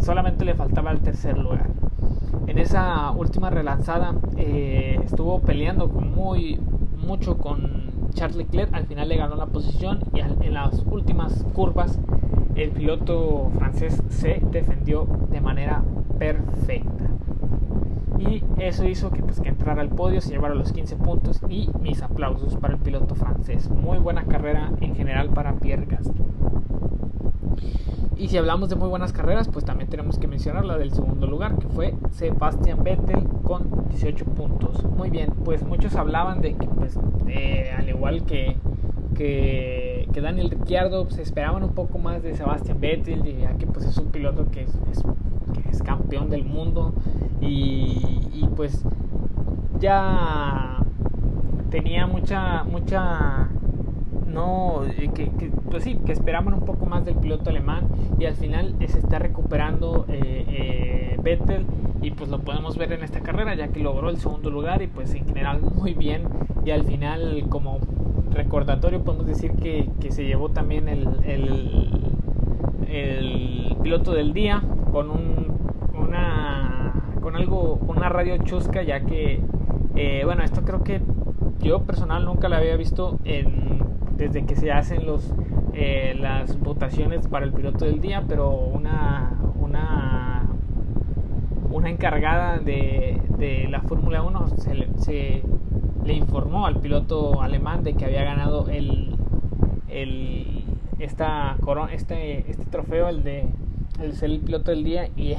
solamente 0.00 0.44
le 0.44 0.54
faltaba 0.54 0.90
el 0.90 1.00
tercer 1.00 1.36
lugar. 1.38 1.68
En 2.46 2.58
esa 2.58 3.10
última 3.12 3.50
relanzada 3.50 4.14
eh, 4.36 4.98
estuvo 5.04 5.40
peleando 5.40 5.86
muy 5.86 6.58
mucho 6.96 7.38
con 7.38 8.10
Charles 8.14 8.36
Leclerc, 8.36 8.74
al 8.74 8.86
final 8.86 9.08
le 9.08 9.16
ganó 9.16 9.36
la 9.36 9.46
posición 9.46 10.00
y 10.14 10.20
en 10.20 10.54
las 10.54 10.84
últimas 10.90 11.44
curvas 11.54 11.98
el 12.56 12.70
piloto 12.70 13.50
francés 13.56 14.02
se 14.08 14.40
defendió 14.50 15.06
de 15.30 15.40
manera 15.40 15.82
perfecta 16.18 16.99
y 18.20 18.44
eso 18.58 18.86
hizo 18.86 19.10
que, 19.10 19.22
pues, 19.22 19.40
que 19.40 19.48
entrara 19.48 19.80
al 19.80 19.88
podio, 19.88 20.20
se 20.20 20.30
llevara 20.30 20.54
los 20.54 20.72
15 20.72 20.96
puntos 20.96 21.40
y 21.48 21.70
mis 21.80 22.02
aplausos 22.02 22.56
para 22.56 22.74
el 22.74 22.80
piloto 22.80 23.14
francés. 23.14 23.70
Muy 23.70 23.98
buena 23.98 24.24
carrera 24.24 24.70
en 24.80 24.94
general 24.94 25.30
para 25.30 25.54
Pierre 25.54 25.86
Gasly. 25.86 26.20
Y 28.16 28.28
si 28.28 28.36
hablamos 28.36 28.68
de 28.68 28.76
muy 28.76 28.88
buenas 28.88 29.14
carreras, 29.14 29.48
pues 29.48 29.64
también 29.64 29.88
tenemos 29.88 30.18
que 30.18 30.26
mencionar 30.26 30.66
la 30.66 30.76
del 30.76 30.92
segundo 30.92 31.26
lugar, 31.26 31.56
que 31.58 31.68
fue 31.68 31.94
Sebastian 32.10 32.84
Vettel 32.84 33.26
con 33.44 33.88
18 33.88 34.26
puntos. 34.26 34.84
Muy 34.84 35.08
bien, 35.08 35.32
pues 35.42 35.62
muchos 35.62 35.96
hablaban 35.96 36.42
de 36.42 36.52
que, 36.52 36.66
pues, 36.66 36.98
al 36.98 37.88
igual 37.88 38.26
que, 38.26 38.58
que, 39.14 40.06
Daniel 40.20 40.50
Ricciardo, 40.50 41.08
se 41.08 41.22
esperaban 41.22 41.62
un 41.62 41.72
poco 41.72 41.98
más 41.98 42.22
de 42.22 42.34
Sebastian 42.34 42.78
Vettel, 42.78 43.22
ya 43.38 43.56
que 43.56 43.66
pues 43.66 43.86
es 43.86 43.96
un 43.96 44.08
piloto 44.08 44.50
que 44.50 44.64
es, 44.64 44.70
que 44.70 44.90
es 45.70 45.82
campeón 45.82 46.30
del 46.30 46.44
mundo. 46.44 46.92
Y, 47.40 48.46
pues 48.56 48.84
ya 49.78 50.76
tenía 51.70 52.06
mucha 52.06 52.64
mucha 52.64 53.48
no 54.26 54.82
eh, 54.84 55.10
que, 55.14 55.30
pues 55.70 55.84
sí 55.84 55.94
que 56.04 56.12
esperaban 56.12 56.52
un 56.52 56.66
poco 56.66 56.84
más 56.84 57.04
del 57.04 57.16
piloto 57.16 57.50
alemán. 57.50 57.88
Y 58.18 58.26
al 58.26 58.34
final 58.34 58.74
se 58.86 58.98
está 58.98 59.18
recuperando 59.18 60.04
eh, 60.08 60.44
eh, 60.48 61.20
Vettel. 61.22 61.64
Y 62.02 62.12
pues 62.12 62.30
lo 62.30 62.40
podemos 62.40 62.76
ver 62.76 62.92
en 62.92 63.02
esta 63.02 63.20
carrera 63.20 63.54
ya 63.54 63.68
que 63.68 63.80
logró 63.80 64.10
el 64.10 64.18
segundo 64.18 64.50
lugar. 64.50 64.82
Y 64.82 64.88
pues 64.88 65.14
en 65.14 65.26
general 65.26 65.60
muy 65.74 65.94
bien. 65.94 66.24
Y 66.64 66.70
al 66.70 66.84
final 66.84 67.46
como 67.48 67.78
recordatorio 68.32 69.02
podemos 69.02 69.26
decir 69.26 69.52
que, 69.52 69.88
que 70.00 70.12
se 70.12 70.24
llevó 70.24 70.50
también 70.50 70.88
el, 70.88 71.08
el 71.24 72.10
el, 72.90 73.76
piloto 73.82 74.12
del 74.12 74.32
día 74.32 74.62
con 74.92 75.10
un, 75.10 75.39
con 77.30 77.40
algo 77.40 77.78
una 77.86 78.08
radio 78.08 78.38
chusca 78.38 78.82
ya 78.82 79.02
que 79.02 79.40
eh, 79.94 80.22
bueno 80.24 80.42
esto 80.42 80.62
creo 80.62 80.82
que 80.82 81.00
yo 81.60 81.84
personal 81.84 82.24
nunca 82.24 82.48
la 82.48 82.56
había 82.56 82.74
visto 82.76 83.20
desde 84.16 84.44
que 84.46 84.56
se 84.56 84.72
hacen 84.72 85.06
los 85.06 85.32
eh, 85.72 86.16
las 86.18 86.58
votaciones 86.58 87.28
para 87.28 87.46
el 87.46 87.52
piloto 87.52 87.84
del 87.84 88.00
día 88.00 88.24
pero 88.26 88.50
una 88.50 89.38
una 89.60 90.48
una 91.70 91.88
encargada 91.88 92.58
de, 92.58 93.22
de 93.38 93.68
la 93.70 93.80
Fórmula 93.82 94.24
1 94.24 94.48
se, 94.56 94.88
se 94.96 95.44
le 96.04 96.12
informó 96.12 96.66
al 96.66 96.80
piloto 96.80 97.42
alemán 97.42 97.84
de 97.84 97.94
que 97.94 98.06
había 98.06 98.24
ganado 98.24 98.68
el, 98.68 99.14
el 99.86 100.64
esta 100.98 101.56
este, 101.92 102.50
este 102.50 102.64
trofeo, 102.64 103.08
el 103.08 103.22
de 103.22 103.46
el 104.00 104.14
ser 104.14 104.30
el 104.30 104.40
piloto 104.40 104.70
del 104.70 104.84
día, 104.84 105.08
y, 105.16 105.34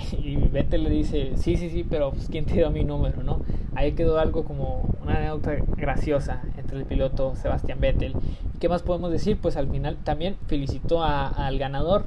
Vettel 0.52 0.84
le 0.84 0.90
dice, 0.90 1.32
sí, 1.36 1.58
sí, 1.58 1.70
sí, 1.70 1.86
pero 1.88 2.12
pues, 2.12 2.28
¿quién 2.30 2.46
te 2.46 2.54
dio 2.54 2.70
mi 2.72 2.84
número? 2.84 3.24
¿no? 3.24 3.42
Ahí 3.76 3.94
quedó 3.94 4.20
algo 4.20 4.44
como 4.44 4.90
una 5.02 5.18
anécdota 5.18 5.56
graciosa 5.78 6.42
entre 6.58 6.80
el 6.80 6.86
piloto 6.86 7.36
Sebastián 7.36 7.80
Vettel. 7.80 8.14
¿Qué 8.60 8.70
más 8.70 8.84
podemos 8.84 9.12
decir? 9.12 9.38
Pues 9.42 9.58
al 9.58 9.70
final 9.70 9.98
también 10.04 10.36
felicitó 10.48 11.04
al 11.04 11.58
ganador 11.58 12.06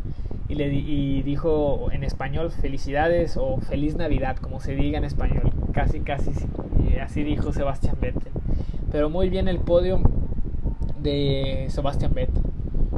y 0.48 0.54
le 0.54 0.72
y 0.72 1.22
dijo 1.22 1.88
en 1.90 2.04
español 2.04 2.50
felicidades 2.50 3.36
o 3.36 3.56
feliz 3.58 3.96
Navidad, 3.96 4.36
como 4.36 4.60
se 4.60 4.74
diga 4.74 4.98
en 4.98 5.04
español. 5.04 5.52
Casi, 5.72 6.00
casi 6.00 6.30
así 7.00 7.22
dijo 7.24 7.52
Sebastián 7.52 7.96
Vettel. 8.00 8.32
Pero 8.92 9.10
muy 9.10 9.28
bien 9.28 9.48
el 9.48 9.58
podio 9.58 10.00
de 11.00 11.66
Sebastián 11.70 12.12
Vettel. 12.14 12.42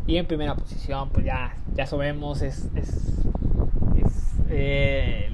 Y 0.06 0.16
en 0.16 0.26
primera 0.26 0.54
posición, 0.54 1.08
pues 1.10 1.26
ya, 1.26 1.56
ya 1.74 1.86
sabemos, 1.86 2.42
es, 2.42 2.70
eh, 4.50 5.30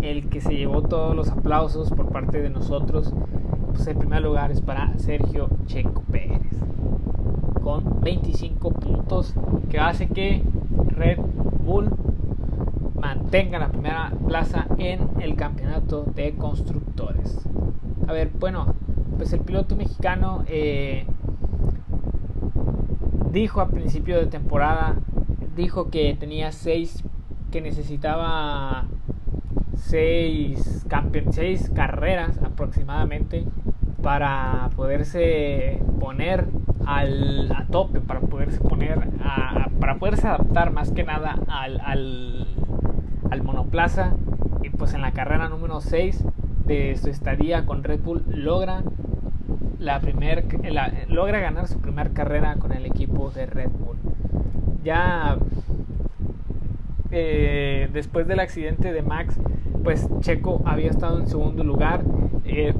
el, 0.00 0.28
que 0.28 0.40
se 0.40 0.56
llevó 0.56 0.82
todos 0.82 1.14
los 1.14 1.28
aplausos 1.28 1.90
por 1.90 2.10
parte 2.10 2.40
de 2.40 2.50
nosotros. 2.50 3.12
Pues 3.72 3.86
el 3.86 3.96
primer 3.96 4.22
lugar 4.22 4.50
es 4.50 4.60
para 4.60 4.96
Sergio 4.98 5.48
Checo 5.66 6.02
Pérez, 6.10 6.40
con 7.62 8.00
25 8.00 8.70
puntos, 8.70 9.34
que 9.70 9.78
hace 9.78 10.08
que 10.08 10.42
Red 10.88 11.18
Bull 11.64 11.90
mantenga 12.94 13.58
la 13.58 13.68
primera 13.68 14.12
plaza 14.26 14.66
en 14.78 15.00
el 15.20 15.36
campeonato 15.36 16.04
de 16.14 16.34
constructores. 16.34 17.38
A 18.06 18.12
ver, 18.12 18.30
bueno, 18.38 18.74
pues 19.16 19.32
el 19.32 19.40
piloto 19.40 19.76
mexicano 19.76 20.44
eh, 20.46 21.04
dijo 23.32 23.60
a 23.60 23.68
principio 23.68 24.18
de 24.18 24.26
temporada, 24.26 24.96
dijo 25.58 25.90
que 25.90 26.16
tenía 26.18 26.52
seis, 26.52 27.04
que 27.50 27.60
necesitaba 27.60 28.86
seis, 29.76 30.86
seis 31.32 31.70
carreras 31.74 32.38
aproximadamente 32.42 33.44
para 34.02 34.70
poderse 34.76 35.82
poner 36.00 36.46
al, 36.86 37.52
a 37.52 37.66
tope, 37.66 38.00
para 38.00 38.20
poderse 38.20 38.60
poner 38.60 39.08
a, 39.22 39.68
para 39.80 39.96
poderse 39.98 40.28
adaptar 40.28 40.72
más 40.72 40.92
que 40.92 41.04
nada 41.04 41.36
al, 41.48 41.80
al, 41.80 42.46
al 43.30 43.42
monoplaza. 43.42 44.14
Y 44.62 44.70
pues 44.70 44.94
en 44.94 45.02
la 45.02 45.12
carrera 45.12 45.48
número 45.48 45.80
6 45.80 46.24
de 46.66 46.96
su 46.96 47.10
estadía 47.10 47.66
con 47.66 47.82
Red 47.82 48.00
Bull 48.00 48.24
logra 48.28 48.82
la 49.78 50.00
primer, 50.00 50.44
logra 51.08 51.40
ganar 51.40 51.66
su 51.66 51.80
primera 51.80 52.10
carrera 52.10 52.56
con 52.56 52.72
el 52.72 52.84
equipo 52.86 53.30
de 53.30 53.46
Red 53.46 53.70
Bull. 53.70 53.96
Ya 54.84 55.38
eh, 57.10 57.88
después 57.92 58.26
del 58.26 58.40
accidente 58.40 58.92
de 58.92 59.02
Max, 59.02 59.38
pues 59.84 60.08
Checo 60.20 60.62
había 60.66 60.90
estado 60.90 61.18
en 61.20 61.26
segundo 61.26 61.64
lugar, 61.64 62.02
eh, 62.44 62.74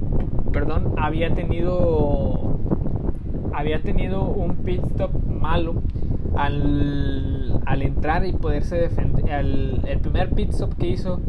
perdón, 0.53 0.95
había 0.99 1.35
tenido 1.35 2.59
había 3.55 3.83
tenido 3.83 4.23
un 4.23 4.57
pit 4.57 4.85
stop 4.85 5.11
malo 5.27 5.83
al, 6.37 7.61
al 7.67 7.83
entrar 7.83 8.25
y 8.25 8.33
poderse 8.33 8.77
defender 8.77 9.25
el 9.31 9.99
primer 10.01 10.31
pit 10.31 10.51
stop 10.51 10.75
que 10.75 10.87
hizo 10.87 11.21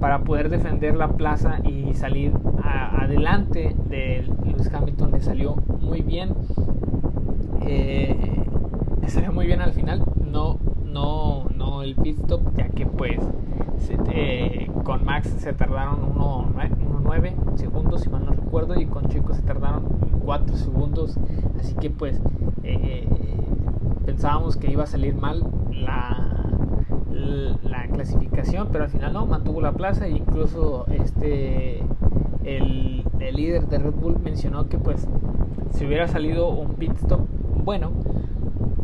para 0.00 0.20
poder 0.20 0.48
defender 0.48 0.96
la 0.96 1.08
plaza 1.08 1.60
y 1.64 1.94
salir 1.94 2.32
adelante 2.62 3.76
de 3.88 4.24
Lewis 4.44 4.72
Hamilton 4.72 5.12
le 5.12 5.20
salió 5.20 5.56
muy 5.80 6.00
bien 6.00 6.34
eh, 7.66 8.16
le 9.00 9.08
salió 9.08 9.32
muy 9.32 9.46
bien 9.46 9.60
al 9.60 9.72
final 9.72 10.02
el 11.90 11.96
pit 11.96 12.18
stop 12.20 12.40
ya 12.56 12.68
que 12.68 12.86
pues 12.86 13.18
eh, 14.12 14.70
con 14.84 15.04
Max 15.04 15.34
se 15.38 15.52
tardaron 15.52 16.14
1.9 16.14 17.56
segundos 17.56 18.02
si 18.02 18.08
mal 18.08 18.24
no 18.24 18.32
recuerdo 18.32 18.78
y 18.80 18.86
con 18.86 19.08
Chico 19.08 19.34
se 19.34 19.42
tardaron 19.42 19.84
4 20.24 20.56
segundos. 20.56 21.18
Así 21.58 21.74
que 21.74 21.90
pues 21.90 22.20
eh, 22.62 23.08
pensábamos 24.06 24.56
que 24.56 24.70
iba 24.70 24.84
a 24.84 24.86
salir 24.86 25.14
mal 25.14 25.44
la 25.72 26.30
la 27.62 27.86
clasificación, 27.88 28.68
pero 28.72 28.84
al 28.84 28.90
final 28.90 29.12
no, 29.12 29.26
mantuvo 29.26 29.60
la 29.60 29.72
plaza. 29.72 30.06
E 30.06 30.10
incluso 30.10 30.86
este 30.88 31.82
el, 32.44 33.04
líder 33.32 33.68
de 33.68 33.78
Red 33.78 33.92
Bull 33.92 34.18
mencionó 34.18 34.68
que 34.68 34.78
pues 34.78 35.06
si 35.72 35.86
hubiera 35.86 36.08
salido 36.08 36.48
un 36.50 36.74
pit 36.74 36.92
stop 36.96 37.20
bueno, 37.64 37.92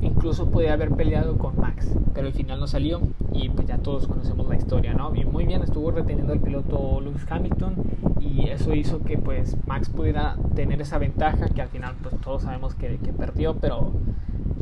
incluso 0.02 0.50
podía 0.50 0.74
haber 0.74 0.90
peleado 0.92 1.36
con 1.36 1.56
Max, 1.76 1.92
pero 2.14 2.26
al 2.26 2.32
final 2.32 2.60
no 2.60 2.66
salió. 2.66 3.00
Y 3.32 3.48
pues 3.50 3.66
ya 3.66 3.78
todos 3.78 4.06
conocemos 4.06 4.48
la 4.48 4.56
historia, 4.56 4.94
¿no? 4.94 5.14
Y 5.14 5.24
muy 5.24 5.44
bien 5.44 5.62
estuvo 5.62 5.90
reteniendo 5.90 6.32
el 6.32 6.40
piloto 6.40 7.00
Lewis 7.00 7.26
Hamilton. 7.28 7.74
Y 8.20 8.48
eso 8.48 8.74
hizo 8.74 9.02
que 9.02 9.18
pues 9.18 9.56
Max 9.66 9.88
pudiera 9.88 10.36
tener 10.54 10.80
esa 10.80 10.98
ventaja 10.98 11.48
que 11.48 11.62
al 11.62 11.68
final 11.68 11.94
pues 12.02 12.18
todos 12.20 12.42
sabemos 12.42 12.74
que, 12.74 12.98
que 12.98 13.12
perdió, 13.12 13.56
pero 13.56 13.92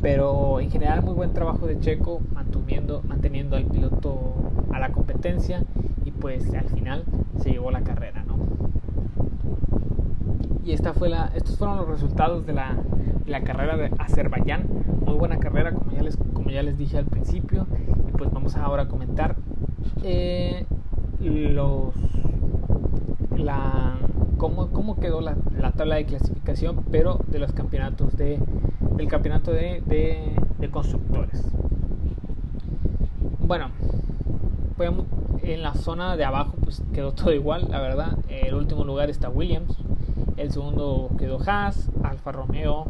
pero 0.02 0.60
en 0.60 0.70
general 0.70 1.02
muy 1.02 1.14
buen 1.14 1.32
trabajo 1.32 1.66
de 1.66 1.78
Checo 1.80 2.20
manteniendo, 2.34 3.02
manteniendo 3.08 3.56
al 3.56 3.64
piloto 3.64 4.34
a 4.72 4.78
la 4.78 4.90
competencia. 4.92 5.62
Y 6.04 6.10
pues 6.10 6.52
al 6.52 6.68
final 6.68 7.04
se 7.40 7.50
llevó 7.50 7.70
la 7.70 7.80
carrera 7.80 8.22
¿no? 8.26 8.34
y 10.64 10.72
esta 10.72 10.94
fue 10.94 11.08
la, 11.08 11.30
estos 11.34 11.58
fueron 11.58 11.76
los 11.76 11.88
resultados 11.88 12.46
de 12.46 12.54
la, 12.54 12.76
la 13.26 13.42
carrera 13.42 13.76
de 13.76 13.90
Azerbaiyán. 13.98 14.66
Muy 15.04 15.14
buena 15.14 15.38
carrera 15.38 15.72
como 15.72 15.92
ya 15.92 16.02
les, 16.02 16.16
ya 16.54 16.62
les 16.62 16.78
dije 16.78 16.96
al 16.98 17.06
principio 17.06 17.66
y 18.08 18.12
pues 18.12 18.30
vamos 18.30 18.56
ahora 18.56 18.84
a 18.84 18.88
comentar 18.88 19.36
eh, 20.02 20.66
los 21.20 21.94
la 23.36 23.96
cómo, 24.38 24.68
cómo 24.68 24.96
quedó 24.96 25.20
la, 25.20 25.36
la, 25.58 25.72
tabla 25.72 25.96
de 25.96 26.06
clasificación 26.06 26.84
pero 26.90 27.20
de 27.26 27.40
los 27.40 27.52
campeonatos 27.52 28.16
de 28.16 28.38
del 28.96 29.08
campeonato 29.08 29.50
de, 29.50 29.82
de, 29.86 30.70
constructores. 30.70 31.44
Bueno, 33.40 33.70
en 35.42 35.62
la 35.62 35.74
zona 35.74 36.16
de 36.16 36.24
abajo 36.24 36.54
pues 36.62 36.82
quedó 36.92 37.12
todo 37.12 37.32
igual, 37.32 37.66
la 37.70 37.80
verdad. 37.80 38.18
El 38.28 38.54
último 38.54 38.84
lugar 38.84 39.10
está 39.10 39.28
Williams, 39.28 39.76
el 40.36 40.50
segundo 40.50 41.10
quedó 41.18 41.38
Haas, 41.46 41.90
Alfa 42.02 42.32
Romeo, 42.32 42.86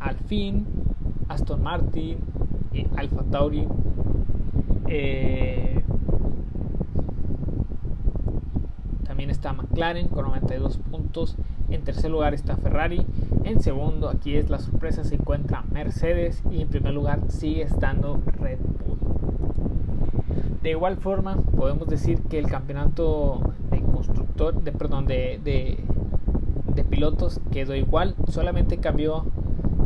Alfin, 0.00 0.66
Aston 1.28 1.62
Martin, 1.62 2.18
Alfa 2.96 3.22
Tauri. 3.24 3.66
Eh, 4.88 5.82
también 9.04 9.30
está 9.30 9.52
McLaren 9.52 10.08
con 10.08 10.24
92 10.24 10.78
puntos. 10.78 11.36
En 11.70 11.82
tercer 11.82 12.10
lugar 12.10 12.34
está 12.34 12.56
Ferrari. 12.56 13.06
En 13.44 13.60
segundo, 13.60 14.08
aquí 14.08 14.36
es 14.36 14.50
la 14.50 14.58
sorpresa, 14.58 15.04
se 15.04 15.14
encuentra 15.14 15.64
Mercedes. 15.70 16.42
Y 16.50 16.62
en 16.62 16.68
primer 16.68 16.92
lugar 16.92 17.20
sigue 17.28 17.62
estando 17.62 18.20
Red 18.38 18.58
Bull. 18.58 18.98
De 20.62 20.70
igual 20.70 20.96
forma, 20.96 21.36
podemos 21.56 21.88
decir 21.88 22.20
que 22.22 22.38
el 22.38 22.46
campeonato 22.46 23.52
de 23.70 23.80
constructor, 23.80 24.62
de, 24.62 24.70
perdón, 24.70 25.06
de, 25.06 25.40
de, 25.42 26.84
pilotos 26.84 27.40
quedó 27.50 27.74
igual. 27.74 28.14
Solamente 28.28 28.78
cambió 28.78 29.24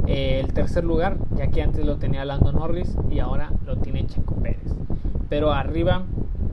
eh, 0.07 0.41
el 0.41 0.53
tercer 0.53 0.85
lugar, 0.85 1.19
ya 1.37 1.49
que 1.49 1.63
antes 1.63 1.85
lo 1.85 1.97
tenía 1.97 2.25
Lando 2.25 2.53
Norris 2.53 2.97
y 3.11 3.19
ahora 3.19 3.53
lo 3.67 3.77
tiene 3.77 4.07
Checo 4.07 4.35
Pérez. 4.37 4.75
Pero 5.29 5.53
arriba 5.53 6.05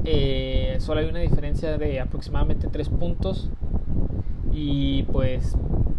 eh, 0.06 0.78
solo 0.80 1.00
hay 1.00 1.08
una 1.08 1.20
diferencia 1.20 1.78
de 1.78 2.00
aproximadamente 2.00 2.68
3 2.68 2.90
puntos 2.90 3.50
y 4.52 5.04
pues 5.04 5.56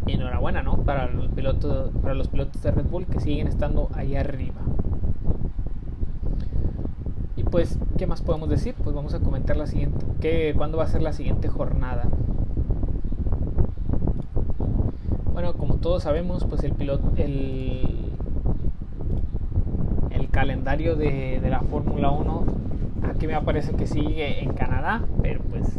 enhorabuena, 0.06 0.62
¿no? 0.62 0.76
Para 0.78 1.06
los 1.06 1.28
pilotos, 1.28 1.90
para 2.02 2.14
los 2.14 2.28
pilotos 2.28 2.62
de 2.62 2.70
Red 2.70 2.86
Bull 2.86 3.06
que 3.06 3.20
siguen 3.20 3.48
estando 3.48 3.88
ahí 3.94 4.16
arriba. 4.16 4.60
Y 7.36 7.44
pues, 7.44 7.78
¿qué 7.98 8.06
más 8.06 8.22
podemos 8.22 8.48
decir? 8.48 8.74
Pues 8.82 8.94
vamos 8.94 9.14
a 9.14 9.20
comentar 9.20 9.56
la 9.56 9.66
siguiente, 9.66 10.04
que 10.20 10.54
cuándo 10.56 10.78
va 10.78 10.84
a 10.84 10.88
ser 10.88 11.02
la 11.02 11.12
siguiente 11.12 11.48
jornada. 11.48 12.08
Bueno, 15.44 15.58
como 15.58 15.74
todos 15.74 16.04
sabemos, 16.04 16.46
pues 16.46 16.64
el 16.64 16.72
piloto, 16.72 17.12
el, 17.18 18.08
calendario 20.30 20.96
de, 20.96 21.38
la 21.50 21.60
Fórmula 21.60 22.10
1, 22.10 22.44
aquí 23.10 23.26
me 23.26 23.34
aparece 23.34 23.74
que 23.74 23.86
sigue 23.86 24.42
en 24.42 24.54
Canadá, 24.54 25.02
pero 25.20 25.40
pues 25.42 25.76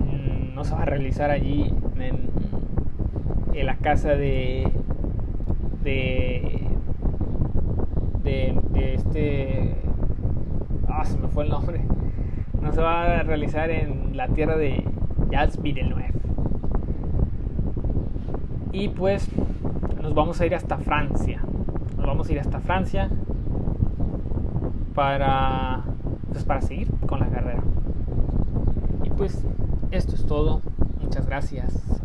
mm, 0.00 0.52
no 0.52 0.64
se 0.64 0.74
va 0.74 0.82
a 0.82 0.84
realizar 0.84 1.30
allí 1.30 1.72
en, 1.96 2.28
en 3.54 3.66
la 3.66 3.76
casa 3.76 4.16
de, 4.16 4.68
de, 5.84 6.66
este... 8.74 9.76
Ah, 10.88 11.04
se 11.04 11.16
me 11.18 11.28
fue 11.28 11.44
el 11.44 11.50
nombre. 11.50 11.82
No 12.60 12.72
se 12.72 12.82
va 12.82 13.20
a 13.20 13.22
realizar 13.22 13.70
en 13.70 14.16
la 14.16 14.26
tierra 14.26 14.56
de 14.56 14.82
Jazz 15.30 15.62
Villeneuve. 15.62 16.03
Y 18.74 18.88
pues 18.88 19.28
nos 20.02 20.14
vamos 20.14 20.40
a 20.40 20.46
ir 20.46 20.54
hasta 20.56 20.78
Francia. 20.78 21.40
Nos 21.96 22.06
vamos 22.06 22.28
a 22.28 22.32
ir 22.32 22.40
hasta 22.40 22.58
Francia 22.58 23.08
para 24.96 25.84
pues 26.28 26.44
para 26.44 26.60
seguir 26.60 26.88
con 27.06 27.20
la 27.20 27.28
carrera. 27.28 27.62
Y 29.04 29.10
pues 29.10 29.44
esto 29.92 30.16
es 30.16 30.26
todo. 30.26 30.60
Muchas 31.00 31.24
gracias. 31.24 32.03